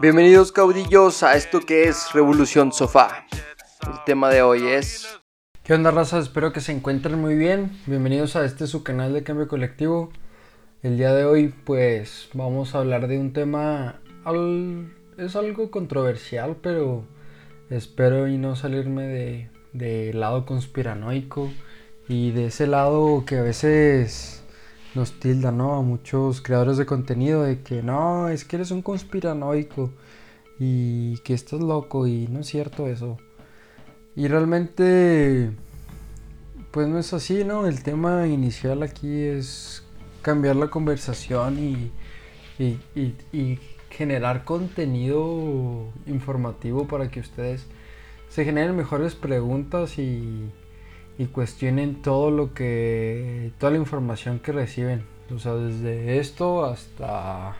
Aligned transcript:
Bienvenidos 0.00 0.52
caudillos 0.52 1.22
a 1.22 1.36
esto 1.36 1.60
que 1.60 1.84
es 1.84 2.12
Revolución 2.14 2.72
Sofá. 2.72 3.26
El 3.82 4.04
tema 4.06 4.30
de 4.30 4.40
hoy 4.40 4.66
es... 4.66 5.06
¿Qué 5.62 5.74
onda 5.74 5.90
raza? 5.90 6.18
Espero 6.18 6.50
que 6.52 6.62
se 6.62 6.72
encuentren 6.72 7.20
muy 7.20 7.34
bien. 7.34 7.78
Bienvenidos 7.86 8.34
a 8.36 8.44
este 8.46 8.66
su 8.66 8.82
canal 8.82 9.12
de 9.12 9.22
cambio 9.22 9.48
colectivo. 9.48 10.10
El 10.82 10.96
día 10.96 11.12
de 11.12 11.26
hoy 11.26 11.48
pues 11.48 12.30
vamos 12.32 12.74
a 12.74 12.78
hablar 12.78 13.06
de 13.06 13.18
un 13.18 13.34
tema... 13.34 14.00
Es 15.18 15.36
algo 15.36 15.70
controversial 15.70 16.56
pero 16.62 17.04
espero 17.68 18.28
y 18.28 18.38
no 18.38 18.56
salirme 18.56 19.06
de, 19.08 19.50
de 19.74 20.14
lado 20.14 20.46
conspiranoico 20.46 21.50
y 22.08 22.30
de 22.30 22.46
ese 22.46 22.66
lado 22.66 23.24
que 23.26 23.36
a 23.36 23.42
veces 23.42 24.41
nos 24.94 25.18
tilda, 25.18 25.52
¿no? 25.52 25.74
A 25.74 25.82
muchos 25.82 26.40
creadores 26.42 26.76
de 26.76 26.86
contenido 26.86 27.42
de 27.42 27.62
que 27.62 27.82
no, 27.82 28.28
es 28.28 28.44
que 28.44 28.56
eres 28.56 28.70
un 28.70 28.82
conspiranoico 28.82 29.90
y 30.58 31.18
que 31.18 31.34
estás 31.34 31.60
loco 31.60 32.06
y 32.06 32.28
no 32.28 32.40
es 32.40 32.46
cierto 32.46 32.86
eso. 32.86 33.18
Y 34.14 34.28
realmente, 34.28 35.52
pues 36.70 36.88
no 36.88 36.98
es 36.98 37.12
así, 37.12 37.44
¿no? 37.44 37.66
El 37.66 37.82
tema 37.82 38.26
inicial 38.26 38.82
aquí 38.82 39.20
es 39.22 39.82
cambiar 40.20 40.56
la 40.56 40.68
conversación 40.68 41.58
y, 41.58 41.92
y 42.58 43.58
generar 43.90 44.44
contenido 44.44 45.88
informativo 46.06 46.86
para 46.86 47.10
que 47.10 47.20
ustedes 47.20 47.66
se 48.28 48.44
generen 48.44 48.76
mejores 48.76 49.14
preguntas 49.14 49.98
y 49.98 50.50
y 51.18 51.26
cuestionen 51.26 52.02
todo 52.02 52.30
lo 52.30 52.54
que, 52.54 53.52
toda 53.58 53.72
la 53.72 53.78
información 53.78 54.38
que 54.38 54.52
reciben. 54.52 55.04
O 55.34 55.38
sea, 55.38 55.54
desde 55.54 56.18
esto 56.18 56.64
hasta 56.64 57.56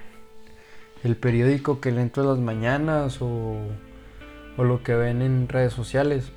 el 1.05 1.17
periódico 1.17 1.81
que 1.81 1.91
leen 1.91 2.11
todas 2.11 2.37
las 2.37 2.45
mañanas 2.45 3.19
o, 3.21 3.57
lo 4.59 4.83
que 4.83 4.95
ven 4.95 5.23
en 5.23 5.49
redes 5.49 5.73
sociales. 5.73 6.31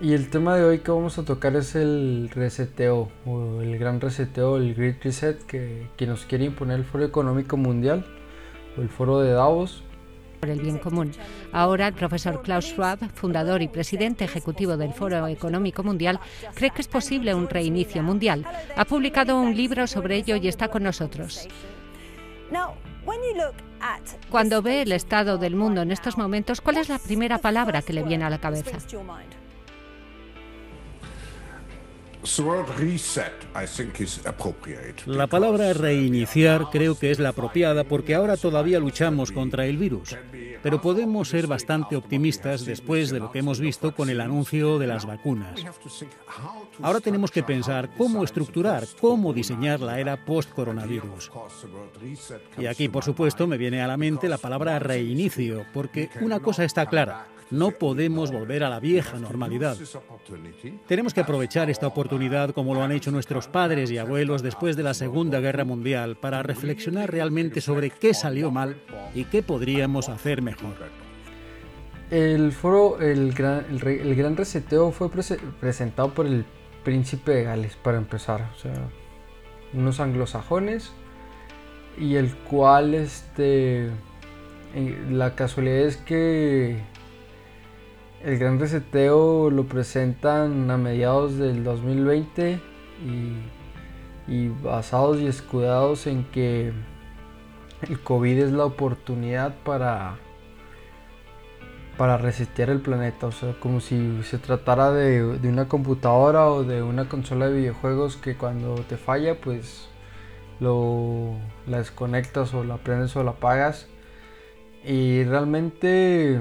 Y 0.00 0.12
el 0.12 0.30
tema 0.30 0.56
de 0.56 0.64
hoy 0.64 0.78
que 0.80 0.90
vamos 0.90 1.18
a 1.18 1.24
tocar 1.24 1.56
es 1.56 1.74
el 1.74 2.30
reseteo 2.32 3.08
o 3.24 3.62
el 3.62 3.78
gran 3.78 4.00
reseteo, 4.00 4.58
el 4.58 4.74
Great 4.74 5.02
Reset 5.02 5.42
que, 5.46 5.88
que 5.96 6.06
nos 6.06 6.26
quiere 6.26 6.44
imponer 6.44 6.78
el 6.78 6.84
Foro 6.84 7.04
Económico 7.04 7.56
Mundial 7.56 8.04
o 8.76 8.82
el 8.82 8.88
Foro 8.90 9.20
de 9.20 9.32
Davos 9.32 9.82
por 10.36 10.50
el 10.50 10.60
bien 10.60 10.78
común. 10.78 11.12
Ahora, 11.52 11.88
el 11.88 11.94
profesor 11.94 12.42
Klaus 12.42 12.66
Schwab, 12.66 12.98
fundador 13.14 13.62
y 13.62 13.68
presidente 13.68 14.24
ejecutivo 14.24 14.76
del 14.76 14.92
Foro 14.92 15.26
Económico 15.26 15.82
Mundial, 15.82 16.20
cree 16.54 16.70
que 16.70 16.82
es 16.82 16.88
posible 16.88 17.34
un 17.34 17.48
reinicio 17.48 18.02
mundial. 18.02 18.44
Ha 18.76 18.84
publicado 18.84 19.40
un 19.40 19.56
libro 19.56 19.86
sobre 19.86 20.16
ello 20.16 20.36
y 20.36 20.48
está 20.48 20.68
con 20.68 20.82
nosotros. 20.82 21.48
Cuando 24.30 24.62
ve 24.62 24.82
el 24.82 24.92
estado 24.92 25.38
del 25.38 25.54
mundo 25.54 25.82
en 25.82 25.92
estos 25.92 26.16
momentos, 26.18 26.60
¿cuál 26.60 26.78
es 26.78 26.88
la 26.88 26.98
primera 26.98 27.38
palabra 27.38 27.82
que 27.82 27.92
le 27.92 28.02
viene 28.02 28.24
a 28.24 28.30
la 28.30 28.38
cabeza? 28.38 28.78
La 35.06 35.28
palabra 35.28 35.72
reiniciar 35.72 36.66
creo 36.72 36.98
que 36.98 37.12
es 37.12 37.20
la 37.20 37.28
apropiada 37.28 37.84
porque 37.84 38.16
ahora 38.16 38.36
todavía 38.36 38.80
luchamos 38.80 39.30
contra 39.30 39.66
el 39.66 39.76
virus, 39.76 40.16
pero 40.62 40.80
podemos 40.80 41.28
ser 41.28 41.46
bastante 41.46 41.94
optimistas 41.94 42.64
después 42.64 43.10
de 43.10 43.20
lo 43.20 43.30
que 43.30 43.38
hemos 43.38 43.60
visto 43.60 43.94
con 43.94 44.10
el 44.10 44.20
anuncio 44.20 44.78
de 44.78 44.88
las 44.88 45.06
vacunas. 45.06 45.64
Ahora 46.82 47.00
tenemos 47.00 47.30
que 47.30 47.44
pensar 47.44 47.90
cómo 47.96 48.24
estructurar, 48.24 48.84
cómo 49.00 49.32
diseñar 49.32 49.78
la 49.80 50.00
era 50.00 50.24
post-coronavirus. 50.24 51.30
Y 52.58 52.66
aquí, 52.66 52.88
por 52.88 53.04
supuesto, 53.04 53.46
me 53.46 53.56
viene 53.56 53.82
a 53.82 53.86
la 53.86 53.96
mente 53.96 54.28
la 54.28 54.38
palabra 54.38 54.80
reinicio, 54.80 55.64
porque 55.72 56.10
una 56.20 56.40
cosa 56.40 56.64
está 56.64 56.86
clara 56.86 57.28
no 57.50 57.70
podemos 57.70 58.32
volver 58.32 58.64
a 58.64 58.70
la 58.70 58.80
vieja 58.80 59.18
normalidad. 59.18 59.76
Tenemos 60.86 61.14
que 61.14 61.20
aprovechar 61.20 61.70
esta 61.70 61.86
oportunidad 61.86 62.50
como 62.50 62.74
lo 62.74 62.82
han 62.82 62.92
hecho 62.92 63.10
nuestros 63.10 63.48
padres 63.48 63.90
y 63.90 63.98
abuelos 63.98 64.42
después 64.42 64.76
de 64.76 64.82
la 64.82 64.94
Segunda 64.94 65.40
Guerra 65.40 65.64
Mundial 65.64 66.16
para 66.16 66.42
reflexionar 66.42 67.10
realmente 67.10 67.60
sobre 67.60 67.90
qué 67.90 68.14
salió 68.14 68.50
mal 68.50 68.76
y 69.14 69.24
qué 69.24 69.42
podríamos 69.42 70.08
hacer 70.08 70.42
mejor. 70.42 70.74
El 72.10 72.52
foro, 72.52 73.00
el 73.00 73.32
gran, 73.32 73.66
el, 73.68 74.36
reseteo 74.36 74.92
fue 74.92 75.10
presentado 75.10 76.14
por 76.14 76.26
el 76.26 76.44
príncipe 76.84 77.32
de 77.32 77.42
Gales, 77.44 77.76
para 77.76 77.98
empezar. 77.98 78.48
Unos 79.72 79.98
anglosajones 79.98 80.92
y 81.98 82.14
el 82.14 82.32
cual, 82.36 82.94
este, 82.94 83.86
eh, 83.86 85.06
la 85.10 85.34
casualidad 85.34 85.80
es 85.80 85.96
que 85.96 86.80
el 88.26 88.38
gran 88.38 88.58
reseteo 88.58 89.50
lo 89.50 89.66
presentan 89.66 90.68
a 90.72 90.76
mediados 90.76 91.38
del 91.38 91.62
2020 91.62 92.60
y, 94.26 94.48
basados 94.64 95.20
y 95.20 95.28
escudados 95.28 96.08
en 96.08 96.24
que 96.24 96.72
el 97.88 98.00
COVID 98.00 98.38
es 98.38 98.50
la 98.50 98.64
oportunidad 98.64 99.54
para, 99.62 100.16
para 101.96 102.18
resetear 102.18 102.70
el 102.70 102.80
planeta. 102.80 103.28
O 103.28 103.32
sea, 103.32 103.54
como 103.60 103.78
si 103.78 104.20
se 104.24 104.38
tratara 104.38 104.90
de, 104.90 105.22
una 105.48 105.68
computadora 105.68 106.50
o 106.50 106.64
de 106.64 106.82
una 106.82 107.08
consola 107.08 107.46
de 107.46 107.58
videojuegos 107.58 108.16
que 108.16 108.36
cuando 108.36 108.74
te 108.88 108.96
falla, 108.96 109.40
pues 109.40 109.86
lo, 110.58 111.34
la 111.68 111.78
desconectas 111.78 112.52
o 112.54 112.64
la 112.64 112.78
prendes 112.78 113.14
o 113.14 113.22
la 113.22 113.30
apagas. 113.30 113.86
Y 114.84 115.22
realmente 115.22 116.40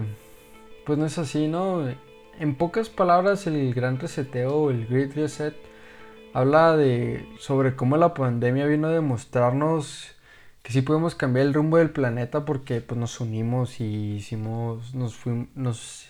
pues 0.85 0.97
no 0.99 1.05
es 1.05 1.17
así, 1.17 1.47
¿no? 1.47 1.87
En 2.39 2.55
pocas 2.55 2.89
palabras, 2.89 3.47
el 3.47 3.73
gran 3.73 3.99
reseteo, 3.99 4.69
el 4.71 4.87
Great 4.87 5.13
Reset, 5.15 5.55
habla 6.33 6.75
de 6.75 7.27
sobre 7.39 7.75
cómo 7.75 7.97
la 7.97 8.13
pandemia 8.13 8.65
vino 8.65 8.87
a 8.87 8.91
demostrarnos 8.91 10.15
que 10.61 10.73
sí 10.73 10.81
podemos 10.81 11.15
cambiar 11.15 11.45
el 11.45 11.53
rumbo 11.53 11.77
del 11.77 11.91
planeta 11.91 12.43
porque 12.43 12.81
pues 12.81 12.99
nos 12.99 13.19
unimos 13.21 13.79
y 13.79 14.15
hicimos, 14.15 14.95
nos 14.95 15.15
fuimos, 15.15 15.47
nos 15.55 16.07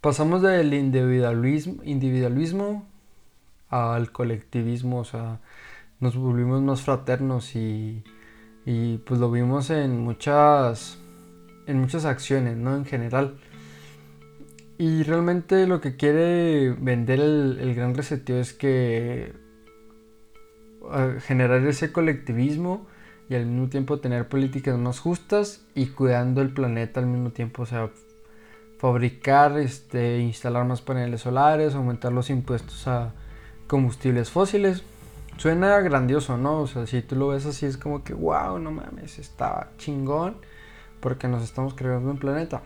pasamos 0.00 0.42
del 0.42 0.74
individualismo, 0.74 1.82
individualismo 1.84 2.84
al 3.70 4.12
colectivismo, 4.12 4.98
o 4.98 5.04
sea, 5.04 5.40
nos 6.00 6.16
volvimos 6.16 6.60
más 6.62 6.82
fraternos 6.82 7.54
y, 7.56 8.02
y 8.66 8.98
pues 8.98 9.20
lo 9.20 9.30
vimos 9.30 9.70
en 9.70 10.00
muchas, 10.00 10.98
en 11.66 11.80
muchas 11.80 12.04
acciones, 12.04 12.56
¿no? 12.56 12.76
En 12.76 12.84
general. 12.84 13.38
Y 14.78 15.02
realmente 15.02 15.66
lo 15.66 15.80
que 15.80 15.96
quiere 15.96 16.70
vender 16.70 17.20
el, 17.20 17.74
gran 17.74 17.94
reseteo 17.94 18.38
es 18.38 18.52
que 18.52 19.32
generar 21.20 21.64
ese 21.66 21.92
colectivismo 21.92 22.86
y 23.28 23.34
al 23.34 23.46
mismo 23.46 23.68
tiempo 23.68 24.00
tener 24.00 24.28
políticas 24.28 24.76
más 24.78 24.98
justas 24.98 25.64
y 25.74 25.86
cuidando 25.86 26.42
el 26.42 26.52
planeta 26.52 27.00
al 27.00 27.06
mismo 27.06 27.30
tiempo, 27.30 27.62
o 27.62 27.66
sea, 27.66 27.90
fabricar, 28.78 29.58
este, 29.58 30.18
instalar 30.18 30.66
más 30.66 30.82
paneles 30.82 31.20
solares, 31.20 31.74
aumentar 31.74 32.12
los 32.12 32.30
impuestos 32.30 32.88
a 32.88 33.14
combustibles 33.68 34.30
fósiles. 34.30 34.82
Suena 35.36 35.78
grandioso, 35.80 36.36
¿no? 36.36 36.62
O 36.62 36.66
sea, 36.66 36.86
si 36.86 37.00
tú 37.02 37.16
lo 37.16 37.28
ves 37.28 37.46
así 37.46 37.64
es 37.64 37.76
como 37.76 38.02
que, 38.02 38.12
wow, 38.12 38.58
no 38.58 38.72
mames, 38.72 39.18
está 39.18 39.70
chingón 39.78 40.36
porque 41.00 41.28
nos 41.28 41.42
estamos 41.42 41.74
creando 41.74 42.10
un 42.10 42.18
planeta. 42.18 42.62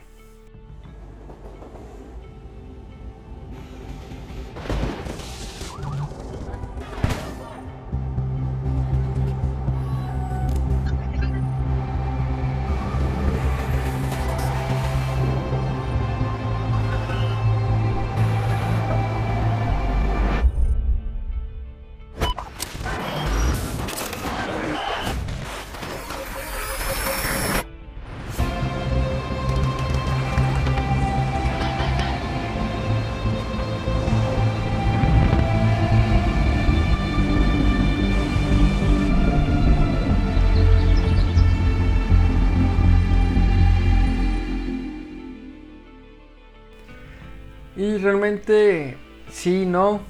Realmente 48.06 48.97
sí, 49.28 49.66
no, 49.66 50.00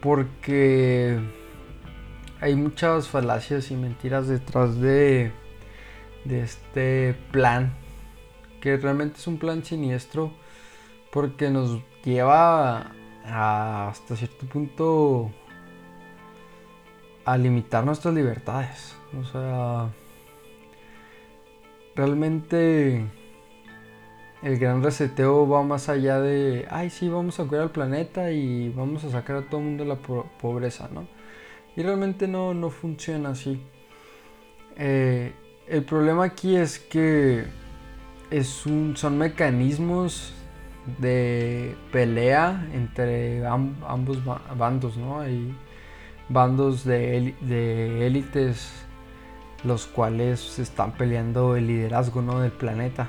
porque 0.00 1.18
hay 2.38 2.54
muchas 2.54 3.08
falacias 3.08 3.70
y 3.70 3.76
mentiras 3.76 4.28
detrás 4.28 4.78
de, 4.78 5.32
de 6.26 6.42
este 6.42 7.16
plan, 7.32 7.72
que 8.60 8.76
realmente 8.76 9.16
es 9.18 9.26
un 9.26 9.38
plan 9.38 9.64
siniestro 9.64 10.32
porque 11.10 11.48
nos 11.48 11.80
lleva 12.04 12.92
hasta 13.24 14.16
cierto 14.16 14.44
punto 14.44 15.30
a 17.24 17.38
limitar 17.38 17.86
nuestras 17.86 18.12
libertades. 18.12 18.94
O 19.18 19.24
sea, 19.24 19.88
realmente 21.96 23.06
el 24.44 24.58
gran 24.58 24.82
reseteo 24.82 25.48
va 25.48 25.62
más 25.62 25.88
allá 25.88 26.20
de, 26.20 26.66
ay, 26.70 26.90
sí, 26.90 27.08
vamos 27.08 27.40
a 27.40 27.44
cuidar 27.44 27.64
al 27.64 27.70
planeta 27.70 28.30
y 28.30 28.68
vamos 28.68 29.02
a 29.04 29.10
sacar 29.10 29.36
a 29.36 29.42
todo 29.42 29.60
el 29.60 29.66
mundo 29.66 29.84
de 29.84 29.88
la 29.88 29.96
pobreza, 29.96 30.88
¿no? 30.92 31.08
Y 31.76 31.82
realmente 31.82 32.28
no, 32.28 32.54
no 32.54 32.70
funciona 32.70 33.30
así. 33.30 33.60
Eh, 34.76 35.32
el 35.66 35.82
problema 35.84 36.24
aquí 36.24 36.56
es 36.56 36.78
que 36.78 37.44
es 38.30 38.66
un, 38.66 38.96
son 38.96 39.16
mecanismos 39.16 40.34
de 40.98 41.74
pelea 41.90 42.68
entre 42.74 43.46
ambos 43.46 44.18
bandos, 44.56 44.98
¿no? 44.98 45.20
Hay 45.20 45.56
bandos 46.28 46.84
de, 46.84 47.34
élites 48.06 48.72
los 49.64 49.86
cuales 49.86 50.58
están 50.58 50.92
peleando 50.92 51.56
el 51.56 51.66
liderazgo 51.66 52.20
¿no? 52.20 52.40
del 52.40 52.52
planeta. 52.52 53.08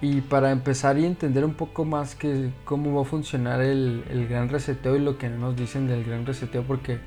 Y 0.00 0.20
para 0.22 0.50
empezar 0.50 0.98
y 0.98 1.04
entender 1.04 1.44
un 1.44 1.54
poco 1.54 1.84
más 1.84 2.14
que 2.14 2.50
cómo 2.64 2.94
va 2.94 3.02
a 3.02 3.04
funcionar 3.04 3.60
el, 3.60 4.02
el, 4.10 4.26
gran 4.26 4.48
reseteo 4.48 4.96
y 4.96 4.98
lo 4.98 5.18
que 5.18 5.28
nos 5.28 5.54
dicen 5.56 5.86
del 5.86 6.04
gran 6.04 6.24
reseteo, 6.24 6.62
porque 6.62 6.98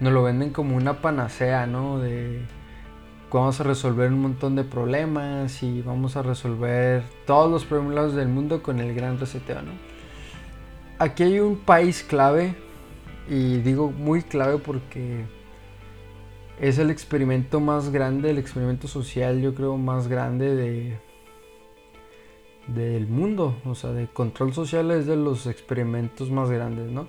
nos 0.00 0.12
lo 0.12 0.24
venden 0.24 0.50
como 0.50 0.76
una 0.76 1.00
panacea, 1.00 1.66
¿no? 1.66 2.00
De 2.00 2.42
vamos 3.30 3.60
a 3.60 3.64
resolver 3.64 4.12
un 4.12 4.20
montón 4.20 4.56
de 4.56 4.64
problemas 4.64 5.62
y 5.62 5.80
vamos 5.80 6.16
a 6.16 6.22
resolver 6.22 7.04
todos 7.24 7.50
los 7.50 7.64
problemas 7.64 8.14
del 8.14 8.28
mundo 8.28 8.62
con 8.62 8.80
el 8.80 8.94
gran 8.94 9.18
reseteo, 9.18 9.62
¿no? 9.62 9.72
Aquí 10.98 11.22
hay 11.22 11.40
un 11.40 11.56
país 11.56 12.02
clave 12.02 12.54
y 13.28 13.58
digo 13.58 13.90
muy 13.90 14.22
clave 14.22 14.58
porque 14.58 15.24
es 16.60 16.78
el 16.78 16.90
experimento 16.90 17.60
más 17.60 17.90
grande, 17.90 18.30
el 18.30 18.38
experimento 18.38 18.88
social 18.88 19.40
yo 19.40 19.54
creo 19.54 19.76
más 19.78 20.08
grande 20.08 20.54
de 20.54 21.11
del 22.66 23.06
mundo, 23.06 23.60
o 23.64 23.74
sea, 23.74 23.90
de 23.92 24.06
control 24.06 24.52
social 24.52 24.90
es 24.90 25.06
de 25.06 25.16
los 25.16 25.46
experimentos 25.46 26.30
más 26.30 26.50
grandes, 26.50 26.90
¿no? 26.90 27.08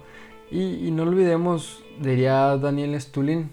Y, 0.51 0.91
no 0.91 1.03
olvidemos, 1.03 1.83
diría 1.99 2.57
Daniel 2.57 2.99
Stulin, 3.01 3.49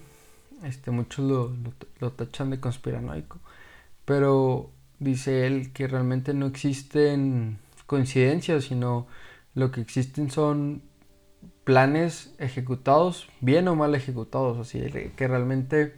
este, 0.64 0.90
muchos 0.90 1.24
lo, 1.24 1.52
lo, 1.98 2.12
tachan 2.12 2.50
de 2.50 2.60
conspiranoico, 2.60 3.38
pero 4.04 4.70
dice 4.98 5.46
él 5.46 5.72
que 5.72 5.88
realmente 5.88 6.34
no 6.34 6.46
existen 6.46 7.58
coincidencias, 7.86 8.64
sino 8.64 9.06
lo 9.54 9.70
que 9.70 9.80
existen 9.80 10.30
son 10.30 10.82
planes 11.64 12.34
ejecutados, 12.38 13.28
bien 13.40 13.68
o 13.68 13.76
mal 13.76 13.94
ejecutados, 13.94 14.58
así 14.58 14.80
que 15.16 15.28
realmente 15.28 15.94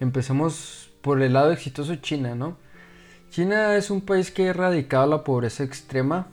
empecemos 0.00 0.90
por 1.02 1.20
el 1.20 1.34
lado 1.34 1.52
exitoso 1.52 1.96
China, 1.96 2.34
¿no? 2.34 2.56
China 3.30 3.76
es 3.76 3.90
un 3.90 4.00
país 4.00 4.30
que 4.30 4.46
ha 4.46 4.50
erradicado 4.50 5.06
la 5.06 5.24
pobreza 5.24 5.62
extrema 5.62 6.26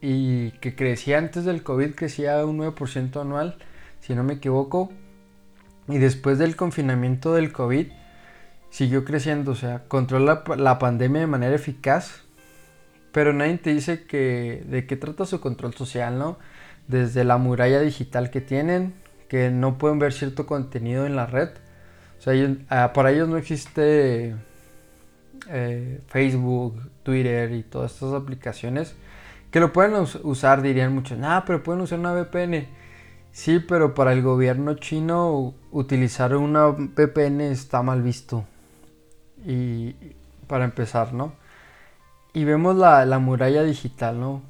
y 0.00 0.50
que 0.60 0.76
crecía 0.76 1.18
antes 1.18 1.44
del 1.44 1.62
COVID, 1.62 1.94
crecía 1.94 2.44
un 2.44 2.58
9% 2.58 3.20
anual, 3.20 3.56
si 4.00 4.14
no 4.14 4.22
me 4.22 4.34
equivoco, 4.34 4.92
y 5.88 5.98
después 5.98 6.38
del 6.38 6.56
confinamiento 6.56 7.32
del 7.34 7.52
COVID 7.52 7.86
siguió 8.70 9.04
creciendo, 9.04 9.52
o 9.52 9.54
sea, 9.54 9.84
controla 9.88 10.44
la 10.56 10.78
pandemia 10.78 11.22
de 11.22 11.26
manera 11.26 11.54
eficaz, 11.54 12.22
pero 13.12 13.32
nadie 13.32 13.56
te 13.58 13.72
dice 13.72 14.04
que 14.04 14.64
de 14.66 14.86
qué 14.86 14.96
trata 14.96 15.24
su 15.24 15.40
control 15.40 15.74
social, 15.74 16.18
¿no? 16.18 16.36
desde 16.88 17.24
la 17.24 17.38
muralla 17.38 17.80
digital 17.80 18.30
que 18.30 18.40
tienen, 18.40 18.94
que 19.28 19.50
no 19.50 19.78
pueden 19.78 19.98
ver 19.98 20.12
cierto 20.12 20.46
contenido 20.46 21.06
en 21.06 21.16
la 21.16 21.26
red. 21.26 21.50
O 22.18 22.22
sea, 22.22 22.34
ah, 22.68 22.92
para 22.92 23.10
ellos 23.10 23.28
no 23.28 23.36
existe 23.36 24.34
eh, 25.48 26.00
Facebook, 26.08 26.90
Twitter 27.02 27.52
y 27.52 27.62
todas 27.62 27.92
estas 27.92 28.12
aplicaciones 28.14 28.94
que 29.50 29.60
lo 29.60 29.72
pueden 29.72 29.94
usar, 30.24 30.62
dirían 30.62 30.92
muchos, 30.92 31.16
ah, 31.22 31.44
pero 31.46 31.62
pueden 31.62 31.82
usar 31.82 32.00
una 32.00 32.12
VPN. 32.12 32.66
Sí, 33.30 33.60
pero 33.60 33.94
para 33.94 34.12
el 34.12 34.20
gobierno 34.20 34.74
chino 34.74 35.54
utilizar 35.70 36.34
una 36.34 36.66
VPN 36.66 37.40
está 37.40 37.82
mal 37.82 38.02
visto. 38.02 38.44
Y 39.46 39.94
para 40.48 40.64
empezar, 40.64 41.12
¿no? 41.12 41.34
Y 42.32 42.44
vemos 42.44 42.74
la, 42.76 43.06
la 43.06 43.20
muralla 43.20 43.62
digital, 43.62 44.18
¿no? 44.18 44.42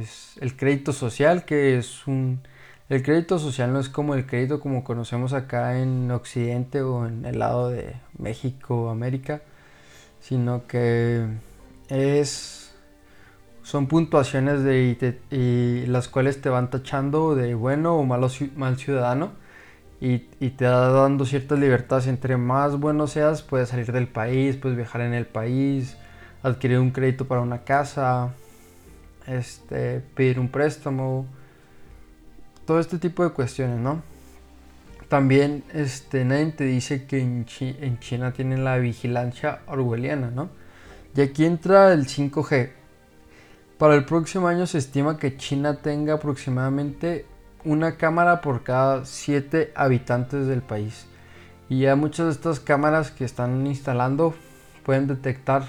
es 0.00 0.36
el 0.40 0.56
crédito 0.56 0.92
social, 0.92 1.44
que 1.44 1.78
es 1.78 2.06
un... 2.06 2.40
El 2.88 3.02
crédito 3.02 3.38
social 3.38 3.72
no 3.72 3.80
es 3.80 3.88
como 3.88 4.14
el 4.14 4.26
crédito 4.26 4.60
como 4.60 4.84
conocemos 4.84 5.32
acá 5.32 5.78
en 5.78 6.10
Occidente 6.10 6.82
o 6.82 7.06
en 7.06 7.24
el 7.24 7.38
lado 7.38 7.70
de 7.70 7.96
México 8.18 8.90
América, 8.90 9.40
sino 10.22 10.66
que 10.66 11.26
es 11.88 12.62
son 13.62 13.86
puntuaciones 13.86 14.64
de 14.64 15.18
y, 15.30 15.86
las 15.86 16.08
cuales 16.08 16.40
te 16.40 16.48
van 16.48 16.70
tachando 16.70 17.34
de 17.34 17.54
bueno 17.54 17.96
o 17.96 18.04
malo, 18.04 18.28
mal 18.56 18.76
ciudadano 18.76 19.32
y, 20.00 20.26
y, 20.40 20.50
te 20.50 20.64
da 20.64 20.90
dando 20.90 21.24
ciertas 21.24 21.58
libertades. 21.58 22.06
Entre 22.06 22.36
más 22.36 22.78
bueno 22.80 23.06
seas, 23.06 23.42
puedes 23.42 23.68
salir 23.68 23.92
del 23.92 24.08
país, 24.08 24.56
puedes 24.56 24.76
viajar 24.76 25.02
en 25.02 25.14
el 25.14 25.26
país, 25.26 25.96
adquirir 26.42 26.78
un 26.80 26.90
crédito 26.90 27.26
para 27.26 27.40
una 27.40 27.62
casa, 27.62 28.30
este, 29.26 30.00
pedir 30.14 30.40
un 30.40 30.48
préstamo, 30.48 31.26
todo 32.66 32.80
este 32.80 32.98
tipo 32.98 33.22
de 33.24 33.30
cuestiones, 33.30 33.78
¿no? 33.78 34.02
También 35.12 35.62
este, 35.74 36.24
nadie 36.24 36.52
te 36.52 36.64
dice 36.64 37.04
que 37.04 37.20
en, 37.20 37.44
China 37.98 38.32
tienen 38.32 38.64
la 38.64 38.78
vigilancia 38.78 39.60
orwelliana, 39.66 40.30
¿no? 40.30 40.48
Y 41.14 41.20
aquí 41.20 41.44
entra 41.44 41.92
el 41.92 42.06
5G. 42.06 42.70
Para 43.76 43.94
el 43.94 44.06
próximo 44.06 44.48
año 44.48 44.66
se 44.66 44.78
estima 44.78 45.18
que 45.18 45.36
China 45.36 45.82
tenga 45.82 46.14
aproximadamente 46.14 47.26
una 47.62 47.98
cámara 47.98 48.40
por 48.40 48.62
cada 48.62 49.04
7 49.04 49.72
habitantes 49.74 50.46
del 50.46 50.62
país. 50.62 51.04
Y 51.68 51.80
ya 51.80 51.94
muchas 51.94 52.24
de 52.24 52.32
estas 52.32 52.58
cámaras 52.58 53.10
que 53.10 53.26
están 53.26 53.66
instalando 53.66 54.32
pueden 54.82 55.08
detectar 55.08 55.64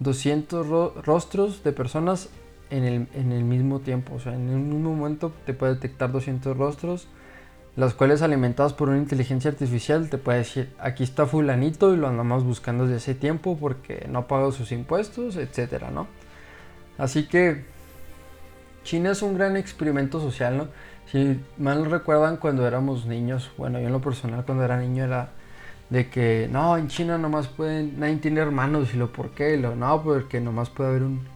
200 0.00 0.66
rostros 1.02 1.64
de 1.64 1.72
personas 1.72 2.28
en 2.68 2.84
el, 2.84 3.44
mismo 3.44 3.80
tiempo. 3.80 4.16
O 4.16 4.20
sea, 4.20 4.34
en 4.34 4.50
un 4.50 4.68
mismo 4.68 4.94
momento 4.94 5.32
te 5.46 5.54
puede 5.54 5.76
detectar 5.76 6.12
200 6.12 6.54
rostros, 6.58 7.08
los 7.80 7.94
cuales 7.94 8.20
alimentados 8.20 8.74
por 8.74 8.90
una 8.90 8.98
inteligencia 8.98 9.50
artificial 9.50 10.10
te 10.10 10.18
puede 10.18 10.38
decir, 10.38 10.70
aquí 10.78 11.02
está 11.02 11.24
fulanito 11.26 11.94
y 11.94 11.96
lo 11.96 12.08
andamos 12.08 12.44
buscando 12.44 12.84
desde 12.84 12.98
ese 12.98 13.14
tiempo 13.14 13.56
porque 13.58 14.06
no 14.08 14.26
paga 14.26 14.52
sus 14.52 14.70
impuestos, 14.70 15.36
etcétera, 15.36 15.90
¿no? 15.90 16.06
Así 16.98 17.26
que 17.26 17.64
China 18.84 19.12
es 19.12 19.22
un 19.22 19.34
gran 19.34 19.56
experimento 19.56 20.20
social, 20.20 20.58
¿no? 20.58 20.68
Si 21.10 21.40
mal 21.56 21.90
recuerdan 21.90 22.36
cuando 22.36 22.66
éramos 22.66 23.06
niños, 23.06 23.50
bueno, 23.56 23.80
yo 23.80 23.86
en 23.86 23.92
lo 23.92 24.02
personal 24.02 24.44
cuando 24.44 24.62
era 24.62 24.78
niño 24.78 25.04
era 25.04 25.30
de 25.88 26.10
que 26.10 26.48
no, 26.52 26.76
en 26.76 26.88
China 26.88 27.16
nomás 27.16 27.48
pueden, 27.48 27.98
nadie 27.98 28.16
tiene 28.16 28.40
hermanos 28.40 28.92
y 28.92 28.98
lo 28.98 29.10
por 29.10 29.30
qué, 29.30 29.56
lo 29.56 29.74
no, 29.74 30.02
porque 30.02 30.38
nomás 30.38 30.68
puede 30.68 30.90
haber 30.90 31.02
un, 31.02 31.26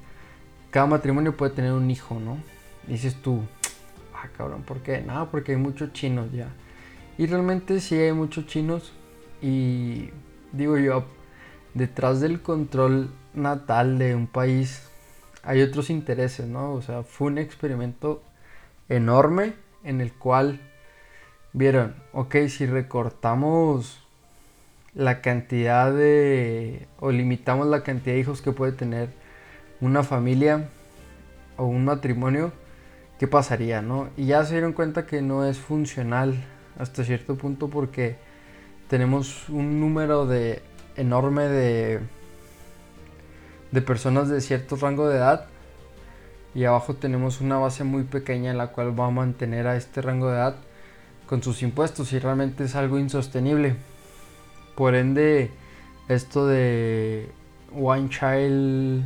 cada 0.70 0.86
matrimonio 0.86 1.34
puede 1.36 1.52
tener 1.52 1.72
un 1.72 1.90
hijo, 1.90 2.20
¿no? 2.20 2.36
dices 2.86 3.16
tú, 3.22 3.40
ah, 4.24 4.30
cabrón, 4.36 4.62
¿por 4.62 4.80
qué? 4.80 5.00
No, 5.00 5.30
porque 5.30 5.52
hay 5.52 5.58
muchos 5.58 5.92
chinos 5.92 6.32
ya. 6.32 6.48
Y 7.18 7.26
realmente 7.26 7.80
sí 7.80 7.96
hay 7.96 8.12
muchos 8.12 8.46
chinos. 8.46 8.92
Y 9.42 10.10
digo 10.52 10.78
yo, 10.78 11.04
detrás 11.74 12.20
del 12.20 12.40
control 12.40 13.10
natal 13.34 13.98
de 13.98 14.14
un 14.14 14.26
país 14.26 14.88
hay 15.42 15.62
otros 15.62 15.90
intereses, 15.90 16.46
¿no? 16.46 16.72
O 16.72 16.82
sea, 16.82 17.02
fue 17.02 17.28
un 17.28 17.38
experimento 17.38 18.22
enorme 18.88 19.54
en 19.82 20.00
el 20.00 20.12
cual 20.12 20.60
vieron, 21.52 21.94
ok, 22.12 22.36
si 22.48 22.66
recortamos 22.66 24.00
la 24.94 25.20
cantidad 25.20 25.92
de, 25.92 26.86
o 27.00 27.10
limitamos 27.10 27.66
la 27.66 27.82
cantidad 27.82 28.14
de 28.14 28.20
hijos 28.20 28.40
que 28.40 28.52
puede 28.52 28.72
tener 28.72 29.08
una 29.80 30.02
familia 30.02 30.68
o 31.56 31.66
un 31.66 31.84
matrimonio, 31.84 32.52
¿qué 33.24 33.28
pasaría? 33.28 33.80
No? 33.80 34.10
Y 34.18 34.26
ya 34.26 34.44
se 34.44 34.52
dieron 34.52 34.74
cuenta 34.74 35.06
que 35.06 35.22
no 35.22 35.46
es 35.46 35.56
funcional 35.56 36.44
hasta 36.78 37.04
cierto 37.04 37.36
punto 37.36 37.70
porque 37.70 38.16
tenemos 38.86 39.48
un 39.48 39.80
número 39.80 40.26
de 40.26 40.60
enorme 40.94 41.44
de, 41.44 42.00
de 43.72 43.80
personas 43.80 44.28
de 44.28 44.42
cierto 44.42 44.76
rango 44.76 45.08
de 45.08 45.16
edad 45.16 45.46
y 46.54 46.64
abajo 46.64 46.96
tenemos 46.96 47.40
una 47.40 47.56
base 47.56 47.82
muy 47.82 48.02
pequeña 48.02 48.50
en 48.50 48.58
la 48.58 48.66
cual 48.72 49.00
va 49.00 49.06
a 49.06 49.10
mantener 49.10 49.68
a 49.68 49.76
este 49.76 50.02
rango 50.02 50.28
de 50.28 50.34
edad 50.34 50.56
con 51.26 51.42
sus 51.42 51.62
impuestos 51.62 52.12
y 52.12 52.18
realmente 52.18 52.64
es 52.64 52.74
algo 52.74 52.98
insostenible. 52.98 53.74
Por 54.74 54.94
ende, 54.94 55.50
esto 56.08 56.46
de 56.46 57.30
One 57.74 58.10
Child, 58.10 59.02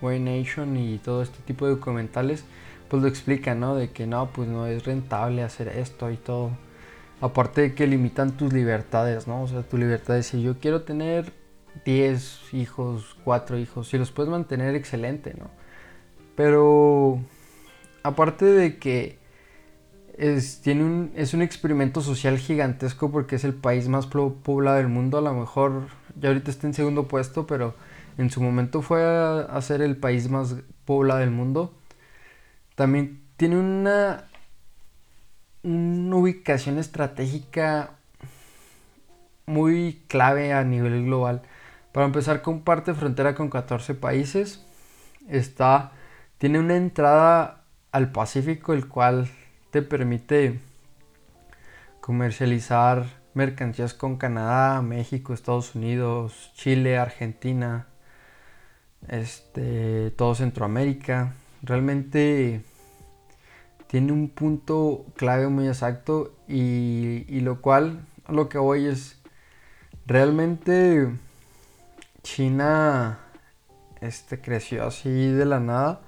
One 0.00 0.38
Nation 0.38 0.78
y 0.78 0.96
todo 0.96 1.22
este 1.22 1.40
tipo 1.42 1.66
de 1.66 1.72
documentales, 1.72 2.46
pues 2.94 3.02
lo 3.02 3.08
explican, 3.08 3.58
¿no? 3.58 3.74
De 3.74 3.90
que 3.90 4.06
no, 4.06 4.30
pues 4.30 4.48
no 4.48 4.68
es 4.68 4.84
rentable 4.84 5.42
hacer 5.42 5.66
esto 5.66 6.12
y 6.12 6.16
todo. 6.16 6.52
Aparte 7.20 7.62
de 7.62 7.74
que 7.74 7.88
limitan 7.88 8.36
tus 8.36 8.52
libertades, 8.52 9.26
¿no? 9.26 9.42
O 9.42 9.48
sea, 9.48 9.64
tu 9.64 9.78
libertad 9.78 10.14
de 10.14 10.18
decir, 10.18 10.38
yo 10.38 10.60
quiero 10.60 10.82
tener 10.82 11.32
10 11.84 12.54
hijos, 12.54 13.16
4 13.24 13.58
hijos, 13.58 13.88
si 13.88 13.98
los 13.98 14.12
puedes 14.12 14.30
mantener, 14.30 14.76
excelente, 14.76 15.34
¿no? 15.36 15.50
Pero 16.36 17.18
aparte 18.04 18.44
de 18.44 18.78
que 18.78 19.18
es, 20.16 20.60
tiene 20.60 20.84
un, 20.84 21.10
es 21.16 21.34
un 21.34 21.42
experimento 21.42 22.00
social 22.00 22.38
gigantesco 22.38 23.10
porque 23.10 23.34
es 23.34 23.42
el 23.42 23.54
país 23.54 23.88
más 23.88 24.06
poblado 24.06 24.76
del 24.76 24.86
mundo, 24.86 25.18
a 25.18 25.20
lo 25.20 25.34
mejor 25.34 25.88
ya 26.20 26.28
ahorita 26.28 26.48
está 26.48 26.68
en 26.68 26.74
segundo 26.74 27.08
puesto, 27.08 27.44
pero 27.44 27.74
en 28.18 28.30
su 28.30 28.40
momento 28.40 28.82
fue 28.82 29.02
a 29.02 29.60
ser 29.62 29.82
el 29.82 29.96
país 29.96 30.30
más 30.30 30.54
poblado 30.84 31.18
del 31.18 31.32
mundo. 31.32 31.74
También 32.74 33.22
tiene 33.36 33.58
una, 33.58 34.24
una 35.62 36.16
ubicación 36.16 36.78
estratégica 36.78 37.90
muy 39.46 40.02
clave 40.08 40.52
a 40.52 40.64
nivel 40.64 41.04
global. 41.04 41.42
Para 41.92 42.06
empezar, 42.06 42.42
comparte 42.42 42.94
frontera 42.94 43.34
con 43.34 43.50
14 43.50 43.94
países. 43.94 44.64
Está, 45.28 45.92
tiene 46.38 46.58
una 46.58 46.76
entrada 46.76 47.64
al 47.92 48.10
Pacífico, 48.10 48.72
el 48.72 48.88
cual 48.88 49.28
te 49.70 49.82
permite 49.82 50.60
comercializar 52.00 53.06
mercancías 53.34 53.94
con 53.94 54.16
Canadá, 54.16 54.82
México, 54.82 55.34
Estados 55.34 55.74
Unidos, 55.74 56.52
Chile, 56.54 56.98
Argentina, 56.98 57.86
este, 59.08 60.10
todo 60.12 60.34
Centroamérica. 60.34 61.34
Realmente 61.64 62.62
tiene 63.86 64.12
un 64.12 64.28
punto 64.28 65.06
clave 65.16 65.48
muy 65.48 65.66
exacto 65.66 66.34
y, 66.46 67.40
lo 67.40 67.62
cual 67.62 68.04
lo 68.28 68.50
que 68.50 68.58
voy 68.58 68.86
es 68.86 69.18
realmente 70.06 71.08
China 72.22 73.18
este, 74.02 74.40
creció 74.40 74.84
así 74.86 75.30
de 75.30 75.46
la 75.46 75.60
nada 75.60 76.02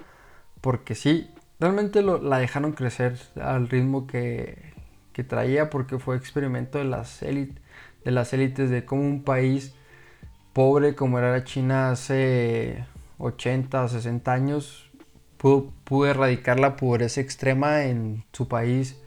porque 0.61 0.93
sí, 0.93 1.31
realmente 1.59 2.03
lo, 2.03 2.21
la 2.21 2.37
dejaron 2.37 2.73
crecer 2.73 3.17
al 3.41 3.67
ritmo 3.67 4.05
que, 4.05 4.73
que 5.13 5.23
traía 5.23 5.71
porque 5.71 5.97
fue 5.97 6.17
experimento 6.17 6.77
de 6.77 6.83
las, 6.83 7.23
élites, 7.23 7.63
de 8.05 8.11
las 8.11 8.31
élites 8.31 8.69
de 8.69 8.85
cómo 8.85 9.01
un 9.01 9.23
país 9.23 9.73
pobre 10.53 10.93
como 10.93 11.17
era 11.17 11.43
China 11.43 11.89
hace 11.89 12.85
80, 13.17 13.87
60 13.87 14.31
años 14.31 14.86
pudo, 15.37 16.05
erradicar 16.05 16.59
la 16.59 16.75
pobreza 16.75 17.21
extrema 17.21 17.83
en 17.85 18.23
su 18.33 18.47
país, 18.47 18.97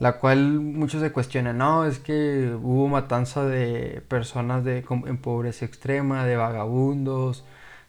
la 0.00 0.18
cual 0.18 0.60
muchos 0.60 1.00
se 1.02 1.12
cuestionan, 1.12 1.58
no, 1.58 1.86
es 1.86 1.98
que 1.98 2.56
hubo 2.62 2.88
matanza 2.88 3.44
de 3.44 4.02
personas 4.08 4.64
de, 4.64 4.84
en 5.06 5.18
pobreza 5.18 5.64
extrema, 5.64 6.24
de 6.24 6.36
vagabundos, 6.36 7.44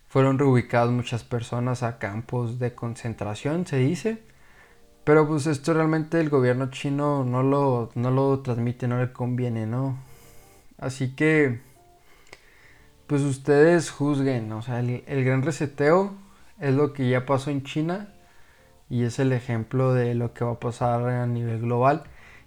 fueron 0.07 0.39
reubicadas 0.39 0.89
muchas 0.89 1.23
personas 1.23 1.83
a 1.83 1.99
campos 1.99 2.59
de 2.59 2.73
concentración, 2.73 3.67
se 3.67 3.77
dice. 3.77 4.23
Pero 5.03 5.27
pues 5.27 5.47
esto 5.47 5.73
realmente 5.73 6.19
el 6.19 6.29
gobierno 6.29 6.69
chino 6.69 7.23
no 7.23 7.43
lo, 7.43 7.91
no 7.95 8.11
lo 8.11 8.39
transmite, 8.41 8.87
no 8.87 8.99
le 8.99 9.13
conviene, 9.13 9.65
¿no? 9.65 9.97
Así 10.79 11.15
que, 11.15 11.61
pues 13.07 13.21
ustedes 13.21 13.89
juzguen, 13.89 14.51
o 14.51 14.61
sea, 14.61 14.79
el, 14.79 15.03
el 15.07 15.23
gran 15.23 15.43
reseteo 15.43 16.13
es 16.59 16.73
lo 16.75 16.93
que 16.93 17.09
ya 17.09 17.25
pasó 17.25 17.51
en 17.51 17.63
China 17.63 18.13
y 18.89 19.03
es 19.03 19.19
el 19.19 19.33
ejemplo 19.33 19.93
de 19.93 20.15
lo 20.15 20.33
que 20.33 20.45
va 20.45 20.53
a 20.53 20.59
pasar 20.59 21.07
a 21.07 21.27
nivel 21.27 21.61
global. 21.61 22.03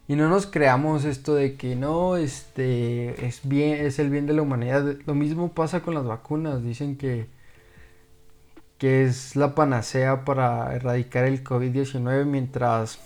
Y 0.08 0.16
no 0.16 0.28
nos 0.28 0.46
creamos 0.46 1.04
esto 1.04 1.34
de 1.34 1.56
que 1.56 1.76
no, 1.76 2.16
este, 2.16 3.26
es, 3.26 3.46
bien, 3.46 3.84
es 3.84 3.98
el 4.00 4.10
bien 4.10 4.26
de 4.26 4.32
la 4.32 4.42
humanidad. 4.42 4.96
Lo 5.06 5.14
mismo 5.14 5.52
pasa 5.52 5.82
con 5.82 5.94
las 5.94 6.04
vacunas. 6.04 6.64
Dicen 6.64 6.96
que, 6.96 7.28
que 8.78 9.04
es 9.04 9.36
la 9.36 9.54
panacea 9.54 10.24
para 10.24 10.74
erradicar 10.74 11.24
el 11.26 11.44
COVID-19 11.44 12.24
mientras 12.24 12.98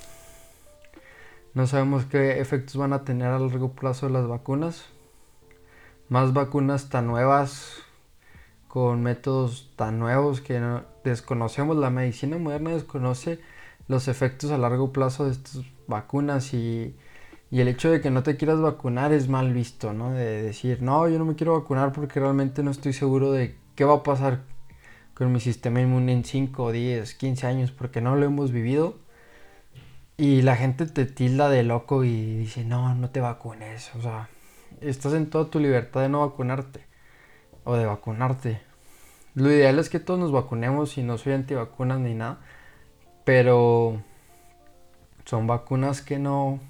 no 1.52 1.66
sabemos 1.66 2.06
qué 2.06 2.40
efectos 2.40 2.76
van 2.76 2.92
a 2.92 3.04
tener 3.04 3.28
a 3.28 3.38
largo 3.38 3.72
plazo 3.72 4.08
las 4.08 4.26
vacunas. 4.26 4.86
Más 6.08 6.32
vacunas 6.32 6.88
tan 6.88 7.06
nuevas 7.06 7.84
con 8.74 9.04
métodos 9.04 9.70
tan 9.76 10.00
nuevos 10.00 10.40
que 10.40 10.58
no, 10.58 10.82
desconocemos, 11.04 11.76
la 11.76 11.90
medicina 11.90 12.38
moderna 12.38 12.70
desconoce 12.70 13.38
los 13.86 14.08
efectos 14.08 14.50
a 14.50 14.58
largo 14.58 14.92
plazo 14.92 15.26
de 15.26 15.30
estas 15.30 15.62
vacunas 15.86 16.52
y, 16.54 16.96
el 17.52 17.68
hecho 17.68 17.88
de 17.88 18.00
que 18.00 18.10
no 18.10 18.24
te 18.24 18.36
quieras 18.36 18.60
vacunar 18.60 19.12
es 19.12 19.28
mal 19.28 19.54
visto, 19.54 19.92
¿no? 19.92 20.10
De 20.10 20.42
decir, 20.42 20.82
no, 20.82 21.08
yo 21.08 21.20
no 21.20 21.24
me 21.24 21.36
quiero 21.36 21.52
vacunar 21.52 21.92
porque 21.92 22.18
realmente 22.18 22.64
no 22.64 22.72
estoy 22.72 22.92
seguro 22.92 23.30
de 23.30 23.54
qué 23.76 23.84
va 23.84 23.94
a 23.94 24.02
pasar 24.02 24.40
con 25.14 25.30
mi 25.30 25.38
sistema 25.38 25.80
inmune 25.80 26.12
en 26.12 26.24
5, 26.24 26.72
10, 26.72 27.14
15 27.14 27.46
años 27.46 27.70
porque 27.70 28.00
no 28.00 28.16
lo 28.16 28.26
hemos 28.26 28.50
vivido. 28.50 28.96
Y 30.16 30.42
la 30.42 30.56
gente 30.56 30.86
te 30.86 31.06
tilda 31.06 31.48
de 31.48 31.62
loco 31.62 32.02
y 32.02 32.38
dice, 32.38 32.64
no, 32.64 32.92
no 32.96 33.10
te 33.10 33.20
vacunes. 33.20 33.94
O 33.94 34.02
sea, 34.02 34.28
estás 34.80 35.12
en 35.12 35.30
toda 35.30 35.48
tu 35.48 35.60
libertad 35.60 36.00
de 36.00 36.08
no 36.08 36.26
vacunarte 36.26 36.92
o 37.64 37.76
de 37.76 37.86
vacunarte. 37.86 38.60
Lo 39.34 39.50
ideal 39.50 39.80
es 39.80 39.90
que 39.90 39.98
todos 39.98 40.20
nos 40.20 40.30
vacunemos 40.30 40.96
y 40.96 41.02
no 41.02 41.18
soy 41.18 41.32
antivacunas 41.32 41.98
ni 41.98 42.14
nada. 42.14 42.38
Pero 43.24 44.00
son 45.24 45.46
vacunas 45.46 46.02
que 46.02 46.18
no 46.18 46.60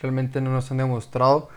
realmente 0.00 0.40
no 0.40 0.52
nos 0.52 0.70
han 0.70 0.78
demostrado. 0.78 1.48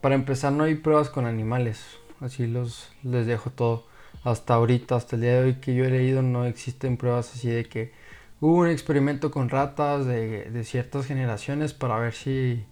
Para 0.00 0.16
empezar 0.16 0.52
no 0.52 0.64
hay 0.64 0.74
pruebas 0.74 1.08
con 1.08 1.26
animales. 1.26 1.84
Así 2.20 2.46
los 2.46 2.90
les 3.04 3.26
dejo 3.26 3.50
todo. 3.50 3.84
Hasta 4.24 4.54
ahorita, 4.54 4.96
hasta 4.96 5.16
el 5.16 5.22
día 5.22 5.32
de 5.34 5.44
hoy 5.44 5.54
que 5.56 5.74
yo 5.74 5.84
he 5.84 5.90
leído, 5.90 6.22
no 6.22 6.46
existen 6.46 6.96
pruebas 6.96 7.32
así 7.34 7.48
de 7.48 7.64
que 7.64 7.92
hubo 8.40 8.58
un 8.58 8.68
experimento 8.68 9.30
con 9.30 9.48
ratas 9.48 10.06
de, 10.06 10.64
ciertas 10.64 11.06
generaciones 11.06 11.74
para 11.74 11.98
ver 11.98 12.12
si 12.12 12.64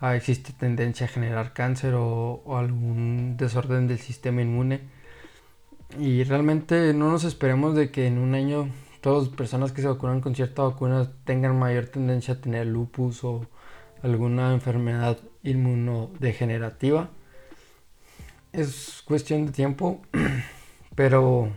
ah, 0.00 0.16
existe 0.16 0.52
tendencia 0.52 1.06
a 1.06 1.08
generar 1.08 1.52
cáncer 1.52 1.94
o 1.94 2.42
algún 2.58 3.36
desorden 3.36 3.86
del 3.86 3.98
sistema 3.98 4.42
inmune 4.42 4.99
y 5.98 6.24
realmente 6.24 6.94
no 6.94 7.10
nos 7.10 7.24
esperemos 7.24 7.74
de 7.74 7.90
que 7.90 8.06
en 8.06 8.18
un 8.18 8.34
año 8.34 8.68
todas 9.00 9.28
las 9.28 9.36
personas 9.36 9.72
que 9.72 9.82
se 9.82 9.88
vacunan 9.88 10.20
con 10.20 10.34
cierta 10.34 10.62
vacuna 10.62 11.10
tengan 11.24 11.58
mayor 11.58 11.86
tendencia 11.86 12.34
a 12.34 12.40
tener 12.40 12.66
lupus 12.66 13.24
o 13.24 13.46
alguna 14.02 14.52
enfermedad 14.52 15.18
inmunodegenerativa. 15.42 17.10
Es 18.52 19.02
cuestión 19.04 19.46
de 19.46 19.52
tiempo, 19.52 20.02
pero 20.94 21.50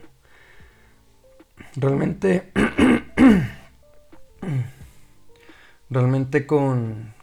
realmente 1.76 2.52
realmente 5.90 6.46
con 6.46 7.14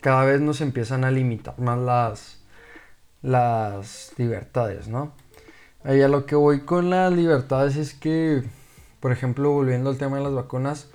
cada 0.00 0.24
vez 0.24 0.40
nos 0.40 0.60
empiezan 0.60 1.04
a 1.04 1.10
limitar 1.10 1.58
más 1.58 1.78
las 1.78 2.40
las 3.22 4.12
libertades, 4.18 4.88
¿no? 4.88 5.14
Ahí 5.84 6.00
a 6.00 6.08
lo 6.08 6.24
que 6.24 6.34
voy 6.34 6.60
con 6.60 6.88
las 6.88 7.12
libertades 7.12 7.76
es 7.76 7.92
que, 7.92 8.42
por 9.00 9.12
ejemplo, 9.12 9.50
volviendo 9.50 9.90
al 9.90 9.98
tema 9.98 10.16
de 10.16 10.24
las 10.24 10.32
vacunas, 10.32 10.88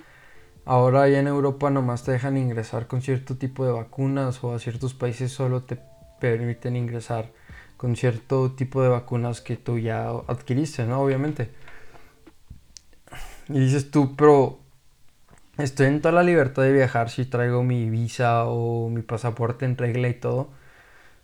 ahora 0.64 1.08
ya 1.08 1.20
en 1.20 1.28
Europa 1.28 1.70
nomás 1.70 2.02
te 2.02 2.10
dejan 2.10 2.36
ingresar 2.36 2.88
con 2.88 3.00
cierto 3.00 3.36
tipo 3.36 3.64
de 3.64 3.70
vacunas 3.70 4.42
o 4.42 4.52
a 4.52 4.58
ciertos 4.58 4.92
países 4.94 5.30
solo 5.30 5.62
te 5.62 5.78
permiten 6.20 6.74
ingresar 6.74 7.30
con 7.76 7.94
cierto 7.94 8.50
tipo 8.52 8.82
de 8.82 8.88
vacunas 8.88 9.40
que 9.40 9.56
tú 9.56 9.78
ya 9.78 10.08
adquiriste, 10.26 10.84
¿no? 10.86 11.00
Obviamente. 11.02 11.50
Y 13.48 13.60
dices 13.60 13.92
tú, 13.92 14.16
pero 14.16 14.58
estoy 15.56 15.86
en 15.86 16.00
toda 16.00 16.12
la 16.12 16.24
libertad 16.24 16.62
de 16.62 16.72
viajar 16.72 17.10
si 17.10 17.26
traigo 17.26 17.62
mi 17.62 17.88
visa 17.90 18.44
o 18.46 18.88
mi 18.88 19.02
pasaporte 19.02 19.66
en 19.66 19.76
regla 19.76 20.08
y 20.08 20.14
todo. 20.14 20.50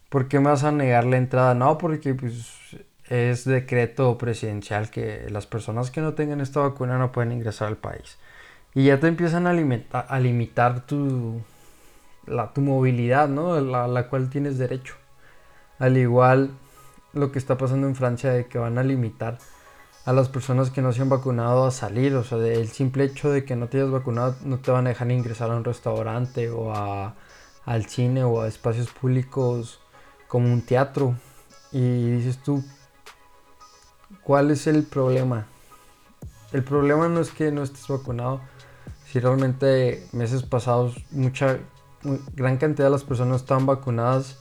¿Por 0.09 0.29
qué 0.29 0.39
me 0.39 0.51
vas 0.51 0.63
a 0.63 0.71
negar 0.71 1.05
la 1.05 1.17
entrada? 1.17 1.55
No, 1.55 1.79
porque 1.79 2.15
pues 2.15 2.77
es 3.09 3.45
decreto 3.45 4.19
presidencial 4.19 4.91
que 4.91 5.29
las 5.31 5.47
personas 5.47 5.91
que 5.91 6.01
no 6.01 6.15
tengan 6.15 6.41
esta 6.41 6.61
vacuna 6.61 6.99
no 6.99 7.13
pueden 7.13 7.33
ingresar 7.33 7.69
al 7.69 7.77
país. 7.77 8.19
Y 8.75 8.85
ya 8.85 9.01
te 9.01 9.09
empiezan 9.09 9.47
a, 9.47 9.51
a 9.51 10.21
limitar 10.21 10.87
tu, 10.87 11.41
la, 12.27 12.53
tu 12.53 12.61
movilidad, 12.61 13.29
¿no? 13.29 13.61
La, 13.61 13.89
la 13.89 14.09
cual 14.09 14.29
tienes 14.31 14.59
derecho. 14.59 14.95
Al 15.79 15.97
igual 15.97 16.51
lo 17.13 17.33
que 17.33 17.39
está 17.39 17.57
pasando 17.59 17.87
en 17.87 17.95
Francia 17.97 18.33
de 18.33 18.47
que 18.47 18.59
van 18.59 18.79
a 18.79 18.83
limitar 18.83 19.39
a 20.05 20.13
las 20.13 20.29
personas 20.29 20.71
que 20.71 20.83
no 20.83 20.93
se 20.93 21.03
han 21.03 21.09
vacunado 21.09 21.67
a 21.67 21.71
salir. 21.71 22.15
O 22.15 22.25
sea, 22.25 22.39
el 22.39 22.69
simple 22.69 23.05
hecho 23.05 23.31
de 23.31 23.45
que 23.45 23.57
no 23.57 23.69
te 23.69 23.79
hayas 23.79 23.91
vacunado 23.91 24.37
no 24.45 24.59
te 24.59 24.71
van 24.71 24.87
a 24.87 24.91
dejar 24.91 25.11
ingresar 25.11 25.51
a 25.51 25.57
un 25.57 25.65
restaurante 25.65 26.51
o 26.51 26.73
a, 26.75 27.15
al 27.65 27.87
cine 27.87 28.25
o 28.25 28.43
a 28.43 28.49
espacios 28.49 28.91
públicos 28.91 29.81
como 30.29 30.53
un 30.53 30.63
teatro 30.63 31.15
Y 31.73 32.11
dices 32.13 32.39
tú, 32.43 32.65
¿cuál 34.26 34.50
es 34.50 34.66
el 34.66 34.83
problema? 34.83 35.47
El 36.52 36.64
problema 36.64 37.09
no 37.09 37.21
es 37.21 37.30
que 37.30 37.52
no 37.52 37.62
estés 37.62 37.87
vacunado. 37.87 38.40
Si 39.06 39.21
realmente 39.21 40.04
meses 40.11 40.42
pasados 40.42 40.97
mucha 41.12 41.59
gran 42.35 42.56
cantidad 42.56 42.87
de 42.87 42.90
las 42.90 43.04
personas 43.04 43.42
estaban 43.42 43.66
vacunadas 43.66 44.38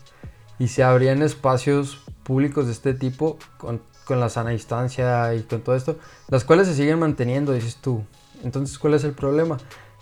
y 0.58 0.70
se 0.70 0.84
abrían 0.84 1.22
espacios 1.22 2.04
públicos 2.24 2.66
de 2.66 2.72
este 2.72 2.96
tipo 2.96 3.38
con, 3.60 3.80
con 4.06 4.20
la 4.20 4.30
sana 4.30 4.50
distancia 4.50 5.36
y 5.36 5.44
con 5.44 5.62
todo 5.62 5.76
esto, 5.76 5.98
las 6.30 6.44
cuales 6.44 6.68
se 6.68 6.74
siguen 6.74 6.98
manteniendo, 6.98 7.54
dices 7.54 7.76
tú. 7.76 8.04
Entonces, 8.44 8.80
¿cuál 8.80 8.96
es 8.96 9.04
el 9.04 9.14
problema? 9.14 9.58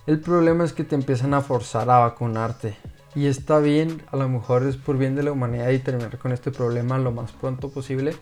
El 0.08 0.22
problema 0.22 0.64
es 0.64 0.72
que 0.72 0.86
te 0.86 0.96
empiezan 0.96 1.34
a 1.34 1.42
forzar 1.42 1.90
a 1.90 2.00
vacunarte. 2.00 2.78
Y 3.16 3.28
está 3.28 3.60
bien, 3.60 4.02
a 4.12 4.16
lo 4.16 4.30
mejor 4.30 4.64
es 4.64 4.78
por 4.78 4.98
bien 4.98 5.16
de 5.16 5.24
la 5.24 5.34
humanidad 5.34 5.70
y 5.72 5.80
terminar 5.80 6.18
con 6.20 6.32
este 6.32 6.52
problema 6.52 6.98
lo 6.98 7.12
más 7.12 7.34
pronto 7.34 7.70
posible. 7.70 8.16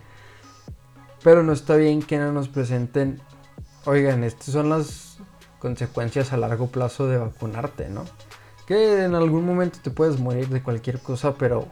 Pero 1.24 1.44
no 1.44 1.54
está 1.54 1.76
bien 1.76 2.02
que 2.02 2.18
no 2.18 2.32
nos 2.32 2.48
presenten, 2.48 3.22
oigan, 3.86 4.24
estas 4.24 4.48
son 4.48 4.70
las 4.70 5.18
consecuencias 5.60 6.34
a 6.34 6.38
largo 6.38 6.68
plazo 6.68 7.08
de 7.08 7.18
vacunarte, 7.18 7.90
¿no? 7.90 8.06
Que 8.66 9.04
en 9.06 9.16
algún 9.16 9.46
momento 9.46 9.80
te 9.84 9.92
puedes 9.92 10.20
morir 10.20 10.50
de 10.50 10.64
cualquier 10.64 11.00
cosa, 11.00 11.36
pero 11.36 11.68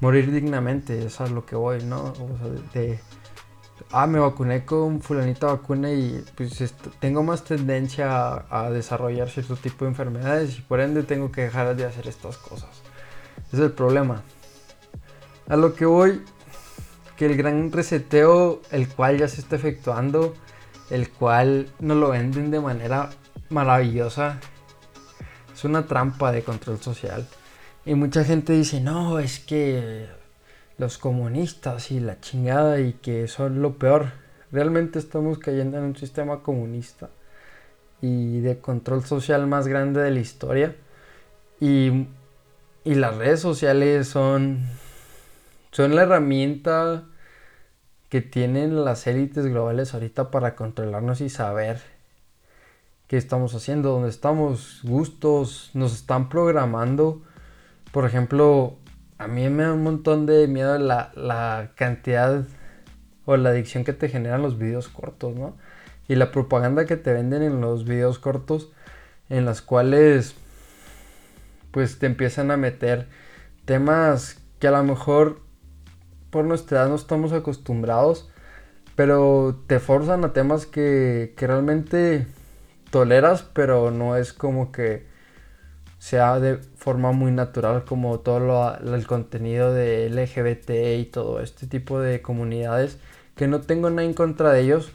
morir 0.00 0.32
dignamente, 0.32 1.06
es 1.06 1.20
a 1.20 1.26
lo 1.26 1.44
que 1.44 1.56
voy, 1.56 1.84
¿no? 1.84 2.04
O 2.04 2.38
sea, 2.38 2.48
de, 2.72 2.98
ah, 3.90 4.06
me 4.06 4.18
vacuné 4.18 4.64
con 4.64 5.00
fulanita 5.00 5.46
vacuna 5.46 5.92
y 5.92 6.24
pues 6.36 6.74
tengo 7.00 7.22
más 7.22 7.44
tendencia 7.44 8.44
a, 8.50 8.70
desarrollar 8.70 9.30
cierto 9.30 9.56
tipo 9.56 9.84
de 9.84 9.90
enfermedades 9.90 10.58
y 10.58 10.62
por 10.62 10.80
ende 10.80 11.02
tengo 11.02 11.30
que 11.30 11.42
dejar 11.42 11.76
de 11.76 11.84
hacer 11.84 12.08
estas 12.08 12.36
cosas. 12.38 12.70
Es 13.52 13.58
el 13.58 13.72
problema. 13.72 14.22
A 15.48 15.56
lo 15.56 15.74
que 15.74 15.84
voy, 15.84 16.22
que 17.16 17.26
el 17.26 17.36
gran 17.36 17.70
reseteo, 17.72 18.60
el 18.70 18.88
cual 18.88 19.18
ya 19.18 19.28
se 19.28 19.40
está 19.40 19.56
efectuando, 19.56 20.34
el 20.90 21.10
cual 21.10 21.68
nos 21.80 21.96
lo 21.96 22.10
venden 22.10 22.50
de 22.50 22.60
manera 22.60 23.10
maravillosa, 23.50 24.40
es 25.52 25.64
una 25.64 25.86
trampa 25.86 26.32
de 26.32 26.42
control 26.42 26.80
social. 26.80 27.26
Y 27.86 27.94
mucha 27.94 28.24
gente 28.24 28.52
dice, 28.52 28.80
no, 28.80 29.18
es 29.18 29.38
que 29.38 30.06
los 30.78 30.98
comunistas 30.98 31.90
y 31.90 32.00
la 32.00 32.20
chingada 32.20 32.80
y 32.80 32.94
que 32.94 33.28
son 33.28 33.62
lo 33.62 33.78
peor. 33.78 34.12
Realmente 34.50 34.98
estamos 34.98 35.38
cayendo 35.38 35.78
en 35.78 35.84
un 35.84 35.96
sistema 35.96 36.40
comunista 36.40 37.10
y 38.00 38.40
de 38.40 38.58
control 38.58 39.04
social 39.04 39.46
más 39.46 39.68
grande 39.68 40.00
de 40.00 40.10
la 40.10 40.20
historia. 40.20 40.76
Y, 41.60 42.06
y 42.84 42.94
las 42.94 43.16
redes 43.16 43.40
sociales 43.40 44.08
son, 44.08 44.66
son 45.74 45.96
la 45.96 46.02
herramienta 46.02 47.02
que 48.08 48.20
tienen 48.20 48.84
las 48.84 49.08
élites 49.08 49.44
globales 49.46 49.92
ahorita 49.92 50.30
para 50.30 50.54
controlarnos 50.54 51.20
y 51.20 51.28
saber 51.28 51.82
qué 53.08 53.16
estamos 53.16 53.56
haciendo, 53.56 53.90
dónde 53.90 54.08
estamos, 54.08 54.82
gustos, 54.84 55.72
nos 55.74 55.92
están 55.92 56.28
programando. 56.28 57.22
Por 57.90 58.06
ejemplo, 58.06 58.76
a 59.18 59.26
mí 59.26 59.48
me 59.48 59.64
da 59.64 59.72
un 59.72 59.82
montón 59.82 60.26
de 60.26 60.46
miedo 60.46 60.78
la, 60.78 61.10
la 61.16 61.72
cantidad 61.74 62.44
o 63.24 63.36
la 63.36 63.48
adicción 63.48 63.82
que 63.82 63.92
te 63.92 64.08
generan 64.08 64.42
los 64.42 64.58
videos 64.58 64.86
cortos, 64.86 65.34
¿no? 65.34 65.56
Y 66.06 66.14
la 66.14 66.30
propaganda 66.30 66.84
que 66.84 66.96
te 66.96 67.12
venden 67.12 67.42
en 67.42 67.60
los 67.60 67.84
videos 67.84 68.20
cortos, 68.20 68.70
en 69.28 69.44
las 69.44 69.60
cuales 69.60 70.36
pues 71.72 71.98
te 71.98 72.06
empiezan 72.06 72.52
a 72.52 72.56
meter 72.56 73.08
temas 73.64 74.40
que 74.60 74.68
a 74.68 74.70
lo 74.70 74.84
mejor 74.84 75.43
por 76.34 76.44
nuestra 76.44 76.80
edad 76.80 76.88
no 76.88 76.96
estamos 76.96 77.32
acostumbrados, 77.32 78.28
pero 78.96 79.62
te 79.68 79.78
forzan 79.78 80.24
a 80.24 80.32
temas 80.32 80.66
que, 80.66 81.32
que 81.36 81.46
realmente 81.46 82.26
toleras, 82.90 83.44
pero 83.44 83.92
no 83.92 84.16
es 84.16 84.32
como 84.32 84.72
que 84.72 85.06
sea 86.00 86.40
de 86.40 86.56
forma 86.56 87.12
muy 87.12 87.30
natural 87.30 87.84
como 87.84 88.18
todo 88.18 88.76
el 88.76 89.06
contenido 89.06 89.72
de 89.72 90.10
LGBT 90.10 90.98
y 90.98 91.04
todo 91.04 91.40
este 91.40 91.68
tipo 91.68 92.00
de 92.00 92.20
comunidades 92.20 92.98
que 93.36 93.46
no 93.46 93.60
tengo 93.60 93.88
nada 93.88 94.02
en 94.02 94.12
contra 94.12 94.50
de 94.50 94.62
ellos 94.62 94.90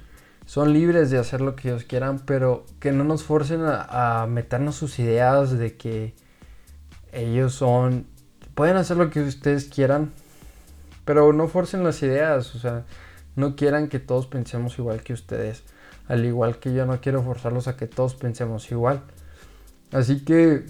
son 0.45 0.73
libres 0.73 1.09
de 1.09 1.19
hacer 1.19 1.39
lo 1.39 1.55
que 1.55 1.69
ellos 1.69 1.85
quieran 1.85 2.19
pero 2.19 2.65
que 2.81 2.91
no 2.91 3.05
nos 3.05 3.23
forcen 3.23 3.61
a, 3.63 4.27
meternos 4.29 4.75
sus 4.75 4.99
ideas 4.99 5.57
de 5.57 5.77
que 5.77 6.13
ellos 7.13 7.53
son 7.53 8.05
pueden 8.55 8.75
hacer 8.75 8.97
lo 8.97 9.09
que 9.09 9.21
ustedes 9.21 9.69
quieran 9.69 10.11
pero 11.09 11.33
no 11.33 11.47
forcen 11.47 11.83
las 11.83 12.03
ideas 12.03 12.53
o 12.53 12.59
sea 12.59 12.85
no 13.35 13.55
quieran 13.55 13.87
que 13.87 13.97
todos 13.97 14.27
pensemos 14.27 14.77
igual 14.77 15.01
que 15.01 15.13
ustedes 15.13 15.63
al 16.07 16.23
igual 16.23 16.59
que 16.59 16.71
yo 16.71 16.85
no 16.85 17.01
quiero 17.01 17.23
forzarlos 17.23 17.67
a 17.67 17.75
que 17.75 17.87
todos 17.87 18.13
pensemos 18.13 18.71
igual 18.71 19.01
así 19.91 20.23
que 20.23 20.65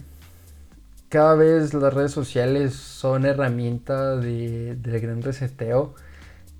cada 1.09 1.35
vez 1.35 1.73
las 1.73 1.93
redes 1.93 2.13
sociales 2.13 2.73
son 2.73 3.25
herramienta 3.25 4.15
de, 4.15 4.75
del 4.75 5.01
gran 5.01 5.21
reseteo. 5.23 5.95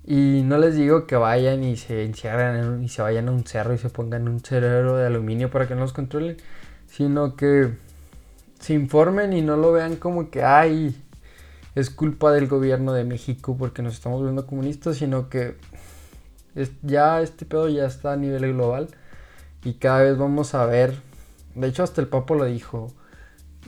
Y 0.04 0.42
no 0.44 0.58
les 0.58 0.74
digo 0.74 1.06
que 1.06 1.14
vayan 1.14 1.62
y 1.62 1.76
se 1.76 2.04
encierren 2.04 2.82
y 2.82 2.88
se 2.88 3.00
vayan 3.00 3.28
a 3.28 3.30
un 3.30 3.46
cerro 3.46 3.74
y 3.74 3.78
se 3.78 3.90
pongan 3.90 4.26
un 4.26 4.40
cerebro 4.40 4.96
de 4.96 5.06
aluminio 5.06 5.50
para 5.50 5.68
que 5.68 5.76
no 5.76 5.82
los 5.82 5.92
controlen, 5.92 6.36
sino 6.88 7.36
que 7.36 7.70
se 8.58 8.74
informen 8.74 9.32
y 9.32 9.40
no 9.40 9.56
lo 9.56 9.70
vean 9.70 9.96
como 9.96 10.30
que 10.30 10.42
ay 10.42 11.00
es 11.74 11.90
culpa 11.90 12.32
del 12.32 12.46
gobierno 12.48 12.92
de 12.92 13.04
México 13.04 13.56
porque 13.58 13.82
nos 13.82 13.94
estamos 13.94 14.22
viendo 14.22 14.46
comunistas, 14.46 14.96
sino 14.96 15.28
que 15.28 15.56
ya 16.82 17.20
este 17.20 17.44
pedo 17.44 17.68
ya 17.68 17.86
está 17.86 18.12
a 18.12 18.16
nivel 18.16 18.52
global 18.54 18.88
y 19.64 19.74
cada 19.74 20.02
vez 20.02 20.18
vamos 20.18 20.54
a 20.54 20.66
ver, 20.66 20.94
de 21.54 21.68
hecho 21.68 21.82
hasta 21.82 22.00
el 22.00 22.08
Papa 22.08 22.34
lo 22.34 22.44
dijo, 22.44 22.92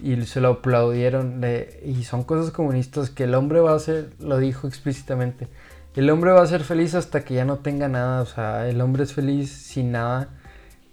y 0.02 0.20
se 0.22 0.40
lo 0.40 0.48
aplaudieron. 0.48 1.42
y 1.84 2.04
son 2.04 2.24
cosas 2.24 2.50
comunistas 2.50 3.10
que 3.10 3.24
el 3.24 3.34
hombre 3.34 3.60
va 3.60 3.74
a 3.74 3.78
ser, 3.78 4.10
lo 4.18 4.38
dijo 4.38 4.66
explícitamente, 4.66 5.48
el 5.94 6.08
hombre 6.10 6.32
va 6.32 6.42
a 6.42 6.46
ser 6.46 6.64
feliz 6.64 6.94
hasta 6.94 7.24
que 7.24 7.34
ya 7.34 7.44
no 7.44 7.58
tenga 7.58 7.88
nada, 7.88 8.22
o 8.22 8.26
sea, 8.26 8.68
el 8.68 8.80
hombre 8.80 9.04
es 9.04 9.12
feliz 9.12 9.50
sin 9.52 9.92
nada. 9.92 10.28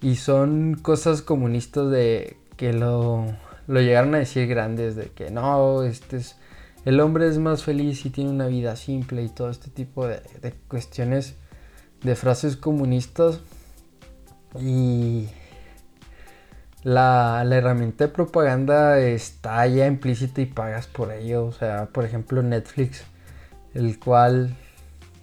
Y 0.01 0.15
son 0.15 0.75
cosas 0.75 1.21
comunistas 1.21 1.89
de 1.89 2.37
que 2.57 2.73
lo, 2.73 3.25
lo 3.67 3.81
llegaron 3.81 4.15
a 4.15 4.19
decir 4.19 4.47
grandes, 4.47 4.95
de 4.95 5.07
que 5.11 5.31
no, 5.31 5.83
este 5.83 6.17
es, 6.17 6.35
el 6.85 6.99
hombre 7.01 7.27
es 7.27 7.37
más 7.37 7.63
feliz 7.63 8.05
y 8.05 8.09
tiene 8.09 8.29
una 8.29 8.47
vida 8.47 8.75
simple 8.75 9.23
y 9.23 9.29
todo 9.29 9.49
este 9.49 9.69
tipo 9.69 10.07
de, 10.07 10.21
cuestiones, 10.67 11.35
de 12.03 12.15
frases 12.15 12.55
comunistas. 12.55 13.41
Y 14.59 15.27
la, 16.83 17.45
herramienta 17.51 18.07
de 18.07 18.13
propaganda 18.13 18.99
está 18.99 19.67
ya 19.67 19.85
implícita 19.87 20.41
y 20.41 20.45
pagas 20.45 20.87
por 20.87 21.11
ello. 21.11 21.45
O 21.45 21.51
sea, 21.51 21.87
por 21.87 22.05
ejemplo, 22.05 22.41
Netflix, 22.41 23.03
el 23.73 23.99
cual 23.99 24.55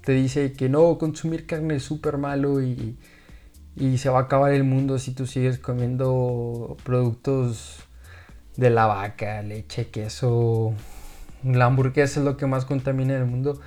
te 0.04 0.12
dice 0.12 0.52
que 0.52 0.68
no, 0.68 0.98
consumir 0.98 1.46
carne 1.46 1.76
es 1.76 1.82
súper 1.84 2.18
malo 2.18 2.62
y, 2.62 2.98
se 3.98 4.08
va 4.08 4.20
a 4.20 4.22
acabar 4.22 4.52
el 4.52 4.64
mundo 4.64 4.98
si 4.98 5.12
tú 5.12 5.26
sigues 5.26 5.58
comiendo 5.58 6.76
productos 6.82 7.80
de 8.56 8.70
la 8.70 8.86
vaca, 8.86 9.42
leche, 9.42 9.88
queso. 9.88 10.74
La 11.46 11.66
hamburguesa 11.66 12.20
es 12.20 12.26
lo 12.26 12.36
que 12.36 12.46
más 12.46 12.64
contamina 12.64 13.14
en 13.14 13.22
el 13.22 13.26
mundo. 13.26 13.60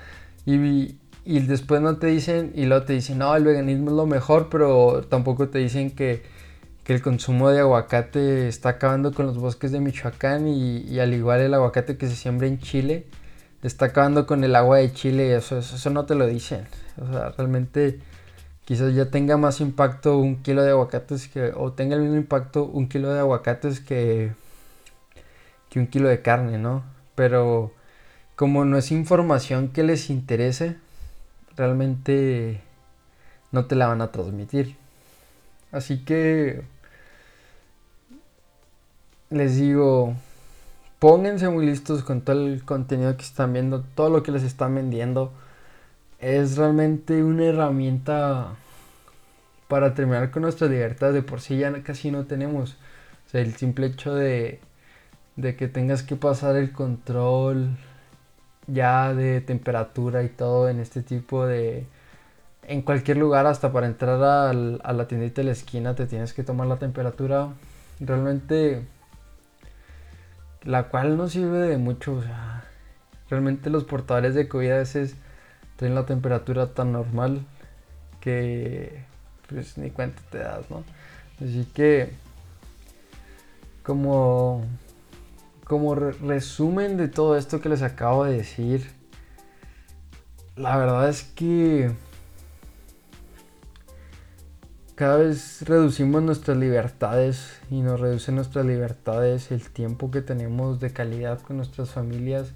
Y, 0.46 0.96
y 1.24 1.40
después 1.40 1.80
no 1.80 1.96
te 1.96 2.08
dicen, 2.08 2.52
y 2.54 2.66
luego 2.66 2.84
te 2.84 2.92
dicen, 2.94 3.18
no, 3.18 3.34
el 3.34 3.44
veganismo 3.44 3.90
es 3.90 3.96
lo 3.96 4.06
mejor, 4.06 4.48
pero 4.50 5.02
tampoco 5.08 5.48
te 5.48 5.58
dicen 5.58 5.90
que 5.90 6.22
que 6.84 6.94
el 6.94 7.02
consumo 7.02 7.50
de 7.50 7.60
aguacate 7.60 8.48
está 8.48 8.70
acabando 8.70 9.12
con 9.12 9.26
los 9.26 9.38
bosques 9.38 9.72
de 9.72 9.80
Michoacán 9.80 10.48
y, 10.48 10.98
al 10.98 11.14
igual 11.14 11.40
el 11.40 11.54
aguacate 11.54 11.96
que 11.96 12.08
se 12.08 12.16
siembra 12.16 12.46
en 12.46 12.58
Chile 12.58 13.06
está 13.62 13.86
acabando 13.86 14.26
con 14.26 14.42
el 14.42 14.56
agua 14.56 14.78
de 14.78 14.92
Chile, 14.92 15.36
eso, 15.36 15.58
eso, 15.58 15.90
no 15.90 16.06
te 16.06 16.14
lo 16.14 16.26
dicen. 16.26 16.66
O 17.00 17.12
sea, 17.12 17.30
realmente 17.36 18.00
quizás 18.64 18.94
ya 18.94 19.10
tenga 19.10 19.36
más 19.36 19.60
impacto 19.60 20.18
un 20.18 20.42
kilo 20.42 20.62
de 20.62 20.70
aguacates 20.70 21.28
que, 21.28 21.52
o 21.54 21.72
tenga 21.72 21.96
el 21.96 22.02
mismo 22.02 22.16
impacto 22.16 22.64
un 22.64 22.88
kilo 22.88 23.12
de 23.12 23.20
aguacates 23.20 23.80
que, 23.80 24.32
que 25.68 25.78
un 25.78 25.86
kilo 25.86 26.08
de 26.08 26.22
carne, 26.22 26.58
¿no? 26.58 26.82
Pero 27.20 27.70
como 28.34 28.64
no 28.64 28.78
es 28.78 28.90
información 28.90 29.68
que 29.68 29.82
les 29.82 30.08
interese, 30.08 30.78
realmente 31.54 32.62
no 33.52 33.66
te 33.66 33.74
la 33.74 33.88
van 33.88 34.00
a 34.00 34.10
transmitir. 34.10 34.74
Así 35.70 36.02
que 36.02 36.62
les 39.28 39.56
digo, 39.56 40.14
pónganse 40.98 41.50
muy 41.50 41.66
listos 41.66 42.02
con 42.04 42.22
todo 42.22 42.46
el 42.46 42.64
contenido 42.64 43.14
que 43.18 43.24
están 43.24 43.52
viendo, 43.52 43.84
todo 43.94 44.08
lo 44.08 44.22
que 44.22 44.32
les 44.32 44.42
están 44.42 44.74
vendiendo. 44.74 45.30
Es 46.20 46.56
realmente 46.56 47.22
una 47.22 47.44
herramienta 47.44 48.54
para 49.68 49.92
terminar 49.92 50.30
con 50.30 50.40
nuestra 50.40 50.68
libertad. 50.68 51.12
De 51.12 51.20
por 51.20 51.42
sí 51.42 51.58
ya 51.58 51.70
casi 51.82 52.10
no 52.10 52.24
tenemos. 52.24 52.78
El 53.34 53.54
simple 53.56 53.88
hecho 53.88 54.14
de, 54.14 54.58
de 55.40 55.56
que 55.56 55.68
tengas 55.68 56.02
que 56.02 56.16
pasar 56.16 56.56
el 56.56 56.72
control 56.72 57.76
ya 58.66 59.14
de 59.14 59.40
temperatura 59.40 60.22
y 60.22 60.28
todo 60.28 60.68
en 60.68 60.80
este 60.80 61.02
tipo 61.02 61.46
de... 61.46 61.86
En 62.62 62.82
cualquier 62.82 63.16
lugar, 63.16 63.46
hasta 63.46 63.72
para 63.72 63.86
entrar 63.86 64.22
a, 64.22 64.50
a 64.50 64.92
la 64.92 65.08
tiendita 65.08 65.40
de 65.40 65.46
la 65.46 65.52
esquina 65.52 65.94
te 65.94 66.06
tienes 66.06 66.32
que 66.32 66.44
tomar 66.44 66.66
la 66.66 66.78
temperatura. 66.78 67.48
Realmente... 68.00 68.86
La 70.62 70.88
cual 70.88 71.16
no 71.16 71.28
sirve 71.28 71.58
de 71.58 71.78
mucho. 71.78 72.16
O 72.16 72.22
sea, 72.22 72.64
realmente 73.30 73.70
los 73.70 73.84
portadores 73.84 74.34
de 74.34 74.46
COVID 74.46 74.70
a 74.70 74.76
veces 74.76 75.16
traen 75.76 75.94
la 75.94 76.04
temperatura 76.04 76.74
tan 76.74 76.92
normal 76.92 77.46
que 78.20 79.02
pues 79.48 79.78
ni 79.78 79.90
cuenta 79.90 80.20
te 80.30 80.38
das, 80.38 80.70
¿no? 80.70 80.84
Así 81.40 81.66
que 81.74 82.12
como 83.82 84.64
como 85.70 85.94
resumen 85.94 86.96
de 86.96 87.06
todo 87.06 87.36
esto 87.36 87.60
que 87.60 87.68
les 87.68 87.82
acabo 87.82 88.24
de 88.24 88.38
decir, 88.38 88.90
la 90.56 90.76
verdad 90.76 91.08
es 91.08 91.22
que 91.22 91.92
cada 94.96 95.18
vez 95.18 95.62
reducimos 95.62 96.24
nuestras 96.24 96.56
libertades 96.56 97.60
y 97.70 97.82
nos 97.82 98.00
reducen 98.00 98.34
nuestras 98.34 98.66
libertades, 98.66 99.52
el 99.52 99.70
tiempo 99.70 100.10
que 100.10 100.22
tenemos 100.22 100.80
de 100.80 100.92
calidad 100.92 101.40
con 101.40 101.58
nuestras 101.58 101.90
familias, 101.90 102.48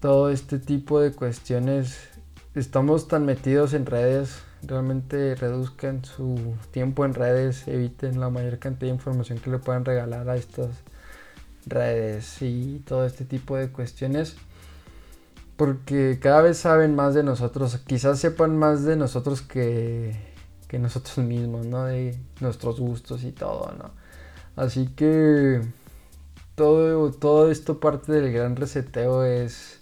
todo 0.00 0.30
este 0.30 0.58
tipo 0.58 0.98
de 0.98 1.12
cuestiones. 1.12 2.08
Estamos 2.56 3.06
tan 3.06 3.24
metidos 3.24 3.72
en 3.72 3.86
redes, 3.86 4.42
realmente 4.62 5.36
reduzcan 5.36 6.04
su 6.04 6.56
tiempo 6.72 7.04
en 7.04 7.14
redes, 7.14 7.68
eviten 7.68 8.18
la 8.18 8.30
mayor 8.30 8.58
cantidad 8.58 8.90
de 8.90 8.96
información 8.96 9.38
que 9.38 9.50
le 9.50 9.60
puedan 9.60 9.84
regalar 9.84 10.28
a 10.28 10.34
estas 10.34 10.70
redes 11.66 12.40
y 12.42 12.82
todo 12.86 13.06
este 13.06 13.24
tipo 13.24 13.56
de 13.56 13.70
cuestiones. 13.70 14.36
Porque 15.56 16.18
cada 16.20 16.42
vez 16.42 16.58
saben 16.58 16.96
más 16.96 17.14
de 17.14 17.22
nosotros, 17.22 17.78
quizás 17.86 18.18
sepan 18.18 18.58
más 18.58 18.84
de 18.84 18.96
nosotros 18.96 19.42
que, 19.42 20.16
que 20.68 20.78
nosotros 20.78 21.18
mismos, 21.24 21.66
¿no? 21.66 21.84
De 21.84 22.18
nuestros 22.40 22.80
gustos 22.80 23.22
y 23.24 23.32
todo. 23.32 23.72
Así 24.56 24.86
que 24.88 25.60
todo, 26.54 27.10
todo 27.12 27.50
esto 27.50 27.80
parte 27.80 28.12
del 28.12 28.32
gran 28.32 28.56
reseteo 28.56 29.24
es, 29.24 29.80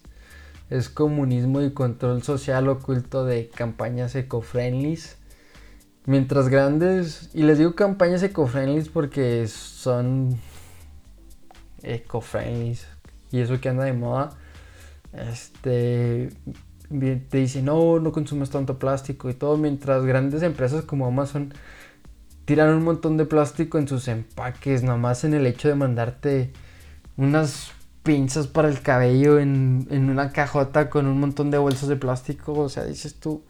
es 0.70 0.88
comunismo 0.88 1.60
y 1.62 1.72
control 1.72 2.22
social 2.22 2.68
oculto 2.68 3.24
de 3.24 3.48
campañas 3.48 4.14
eco-friendlies. 4.14 5.16
Mientras 6.04 6.48
grandes, 6.48 7.30
y 7.32 7.44
les 7.44 7.58
digo 7.58 7.74
campañas 7.74 8.22
eco-friendlies 8.22 8.88
porque 8.88 9.46
son 9.46 10.38
eco-friendly 11.82 12.78
y 13.30 13.40
eso 13.40 13.60
que 13.60 13.68
anda 13.68 13.84
de 13.84 13.92
moda, 13.92 14.30
este, 15.12 16.30
te 16.88 17.36
dicen, 17.38 17.64
no, 17.64 17.98
no 17.98 18.12
consumes 18.12 18.50
tanto 18.50 18.78
plástico 18.78 19.30
y 19.30 19.34
todo, 19.34 19.56
mientras 19.56 20.04
grandes 20.04 20.42
empresas 20.42 20.84
como 20.84 21.06
Amazon 21.06 21.54
tiran 22.44 22.74
un 22.74 22.84
montón 22.84 23.16
de 23.16 23.24
plástico 23.24 23.78
en 23.78 23.88
sus 23.88 24.08
empaques, 24.08 24.82
nomás 24.82 25.24
en 25.24 25.34
el 25.34 25.46
hecho 25.46 25.68
de 25.68 25.74
mandarte 25.74 26.52
unas 27.16 27.72
pinzas 28.02 28.46
para 28.48 28.68
el 28.68 28.82
cabello 28.82 29.38
en, 29.38 29.86
en 29.90 30.10
una 30.10 30.32
cajota 30.32 30.90
con 30.90 31.06
un 31.06 31.20
montón 31.20 31.50
de 31.50 31.58
bolsas 31.58 31.88
de 31.88 31.96
plástico, 31.96 32.52
o 32.52 32.68
sea, 32.68 32.84
dices 32.84 33.14
tú, 33.14 33.44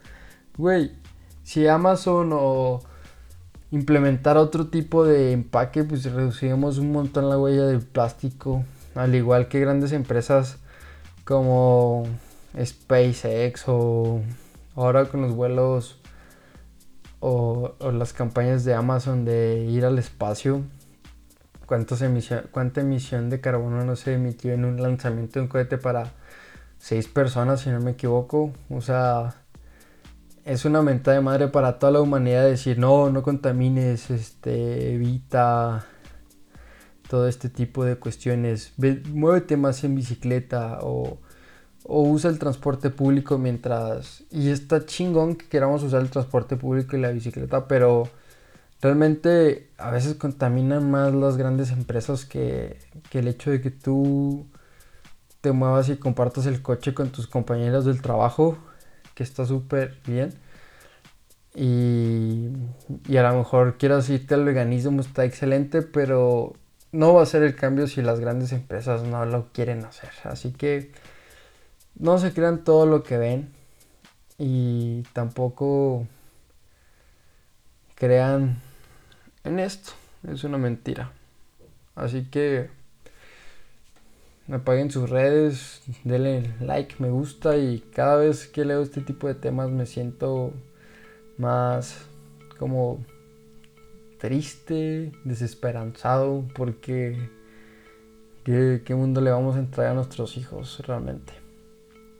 güey, 0.56 0.92
si 1.42 1.66
Amazon 1.66 2.30
o 2.32 2.80
implementar 3.72 4.36
otro 4.36 4.68
tipo 4.68 5.04
de 5.04 5.32
empaque, 5.32 5.82
pues 5.82 6.04
reducimos 6.04 6.78
un 6.78 6.92
montón 6.92 7.28
la 7.28 7.38
huella 7.38 7.64
del 7.64 7.80
plástico, 7.80 8.64
al 8.94 9.14
igual 9.14 9.48
que 9.48 9.60
grandes 9.60 9.92
empresas 9.92 10.58
como 11.24 12.04
SpaceX 12.62 13.64
o 13.66 14.20
ahora 14.76 15.06
con 15.06 15.22
los 15.22 15.34
vuelos 15.34 15.98
o, 17.20 17.74
las 17.92 18.12
campañas 18.12 18.64
de 18.64 18.74
Amazon 18.74 19.24
de 19.24 19.64
ir 19.64 19.86
al 19.86 19.98
espacio. 19.98 20.62
¿Cuántas 21.66 22.02
emisión, 22.02 22.42
¿Cuánta 22.50 22.82
emisión 22.82 23.30
de 23.30 23.40
carbono 23.40 23.84
no 23.84 23.96
se 23.96 24.14
emitió 24.14 24.52
en 24.52 24.66
un 24.66 24.82
lanzamiento 24.82 25.38
de 25.38 25.44
un 25.44 25.48
cohete 25.48 25.78
para 25.78 26.12
seis 26.78 27.08
personas, 27.08 27.60
si 27.60 27.70
no 27.70 27.80
me 27.80 27.92
equivoco? 27.92 28.52
O 28.68 28.82
sea, 28.82 29.41
es 30.44 30.64
una 30.64 30.82
mentada 30.82 31.16
de 31.16 31.22
madre 31.22 31.48
para 31.48 31.78
toda 31.78 31.92
la 31.92 32.00
humanidad 32.00 32.44
decir, 32.44 32.78
no, 32.78 33.10
no 33.10 33.22
contamines, 33.22 34.10
este, 34.10 34.94
evita 34.94 35.86
todo 37.08 37.28
este 37.28 37.48
tipo 37.48 37.84
de 37.84 37.96
cuestiones, 37.96 38.72
muévete 39.12 39.56
más 39.56 39.84
en 39.84 39.94
bicicleta 39.94 40.78
o, 40.82 41.18
o, 41.84 42.02
usa 42.02 42.30
el 42.30 42.38
transporte 42.38 42.90
público 42.90 43.38
mientras... 43.38 44.24
Y 44.30 44.50
está 44.50 44.86
chingón 44.86 45.36
que 45.36 45.46
queramos 45.46 45.82
usar 45.82 46.00
el 46.00 46.10
transporte 46.10 46.56
público 46.56 46.96
y 46.96 47.00
la 47.00 47.10
bicicleta, 47.10 47.68
pero 47.68 48.08
realmente 48.80 49.70
a 49.78 49.90
veces 49.90 50.14
contaminan 50.14 50.90
más 50.90 51.14
las 51.14 51.36
grandes 51.36 51.70
empresas 51.70 52.24
que, 52.24 52.78
que 53.10 53.20
el 53.20 53.28
hecho 53.28 53.50
de 53.50 53.60
que 53.60 53.70
tú 53.70 54.46
te 55.40 55.52
muevas 55.52 55.88
y 55.88 55.96
compartas 55.96 56.46
el 56.46 56.62
coche 56.62 56.94
con 56.94 57.10
tus 57.10 57.26
compañeros 57.26 57.84
del 57.84 58.00
trabajo 58.00 58.58
que 59.14 59.22
está 59.22 59.44
súper 59.46 59.98
bien. 60.06 60.32
Y, 61.54 62.48
y, 63.08 63.16
a 63.18 63.22
lo 63.30 63.36
mejor 63.36 63.76
quieras 63.76 64.08
irte 64.08 64.34
al 64.34 64.44
veganismo, 64.44 65.02
está 65.02 65.24
excelente, 65.24 65.82
pero 65.82 66.54
no 66.92 67.14
va 67.14 67.22
a 67.22 67.26
ser 67.26 67.42
el 67.42 67.54
cambio 67.54 67.86
si 67.86 68.00
las 68.00 68.20
grandes 68.20 68.52
empresas 68.52 69.02
no 69.02 69.24
lo 69.26 69.52
quieren 69.52 69.84
hacer. 69.84 70.10
Así 70.24 70.52
que 70.52 70.92
no 71.94 72.18
se 72.18 72.32
crean 72.32 72.64
todo 72.64 72.86
lo 72.86 73.02
que 73.02 73.18
ven 73.18 73.52
y 74.38 75.02
tampoco 75.12 76.06
crean 77.94 78.60
en 79.44 79.58
esto. 79.58 79.92
Es 80.28 80.44
una 80.44 80.58
mentira. 80.58 81.12
Así 81.94 82.24
que 82.24 82.70
me 84.52 84.58
paguen 84.58 84.90
sus 84.90 85.08
redes, 85.08 85.80
denle 86.04 86.54
like, 86.60 86.96
me 86.98 87.08
gusta 87.08 87.56
y 87.56 87.80
cada 87.94 88.16
vez 88.16 88.46
que 88.46 88.66
leo 88.66 88.82
este 88.82 89.00
tipo 89.00 89.26
de 89.26 89.34
temas 89.34 89.70
me 89.70 89.86
siento 89.86 90.52
más 91.38 92.04
como 92.58 93.02
triste, 94.18 95.10
desesperanzado, 95.24 96.44
porque 96.54 97.30
¿qué, 98.44 98.94
mundo 98.94 99.22
le 99.22 99.30
vamos 99.30 99.56
a 99.56 99.60
entregar 99.60 99.92
a 99.92 99.94
nuestros 99.94 100.36
hijos 100.36 100.82
realmente? 100.86 101.32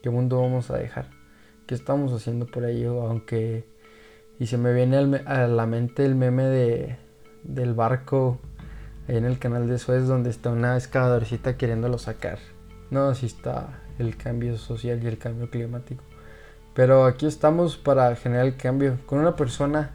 ¿Qué 0.03 0.09
mundo 0.09 0.41
vamos 0.41 0.71
a 0.71 0.79
dejar? 0.79 1.11
¿Qué 1.67 1.75
estamos 1.75 2.15
haciendo 2.15 2.47
por 2.47 2.65
ello? 2.65 3.03
Aunque... 3.03 3.67
Y 4.41 4.47
se 4.47 4.57
me 4.57 4.73
viene 4.73 4.97
a 5.27 5.47
la 5.47 5.67
mente 5.67 6.07
el 6.07 6.15
meme 6.15 6.45
de, 6.45 6.97
del 7.45 7.75
barco 7.75 8.41
en 9.09 9.25
el 9.25 9.39
canal 9.39 9.69
de 9.69 9.79
Suez 9.79 10.07
donde 10.07 10.31
está 10.31 10.51
una 10.51 10.77
excavadorcita 10.77 11.57
queriéndolo 11.57 11.99
sacar. 11.99 12.39
No, 12.91 13.09
así 13.09 13.27
está 13.27 13.81
el 13.99 14.17
cambio 14.17 14.57
social 14.59 15.03
y 15.03 15.07
el 15.07 15.19
cambio 15.19 15.51
climático. 15.51 16.03
Pero 16.75 17.05
aquí 17.05 17.27
estamos 17.27 17.77
para 17.77 18.15
generar 18.17 18.47
el 18.47 18.57
cambio. 18.57 18.99
Con 19.07 19.19
una 19.19 19.37
persona 19.37 19.91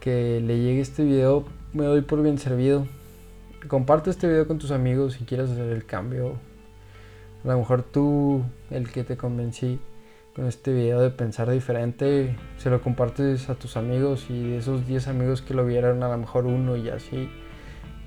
que 0.00 0.40
le 0.40 0.58
llegue 0.58 0.80
este 0.80 1.04
video, 1.04 1.44
me 1.72 1.84
doy 1.84 2.02
por 2.02 2.22
bien 2.22 2.38
servido. 2.38 2.86
Comparte 3.68 4.10
este 4.10 4.28
video 4.28 4.46
con 4.46 4.58
tus 4.58 4.70
amigos 4.70 5.14
si 5.14 5.24
quieres 5.24 5.50
hacer 5.50 5.68
el 5.68 5.86
cambio. 5.86 6.34
A 7.44 7.48
lo 7.48 7.58
mejor 7.58 7.82
tú, 7.82 8.44
el 8.70 8.90
que 8.90 9.04
te 9.04 9.16
convencí 9.16 9.80
con 10.34 10.46
este 10.46 10.72
video 10.72 11.00
de 11.00 11.10
pensar 11.10 11.50
diferente, 11.50 12.36
se 12.58 12.68
lo 12.68 12.82
compartes 12.82 13.48
a 13.48 13.54
tus 13.54 13.76
amigos 13.76 14.26
y 14.28 14.50
de 14.50 14.58
esos 14.58 14.86
10 14.86 15.08
amigos 15.08 15.40
que 15.40 15.54
lo 15.54 15.64
vieron, 15.64 16.02
a 16.02 16.08
lo 16.08 16.18
mejor 16.18 16.44
uno 16.44 16.76
y 16.76 16.90
así 16.90 17.30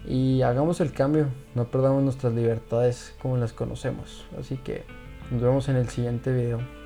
y 0.05 0.41
hagamos 0.41 0.81
el 0.81 0.91
cambio, 0.91 1.27
no 1.55 1.65
perdamos 1.65 2.03
nuestras 2.03 2.33
libertades 2.33 3.15
como 3.21 3.37
las 3.37 3.53
conocemos. 3.53 4.25
Así 4.39 4.57
que 4.57 4.83
nos 5.31 5.41
vemos 5.41 5.69
en 5.69 5.75
el 5.75 5.89
siguiente 5.89 6.31
video. 6.31 6.78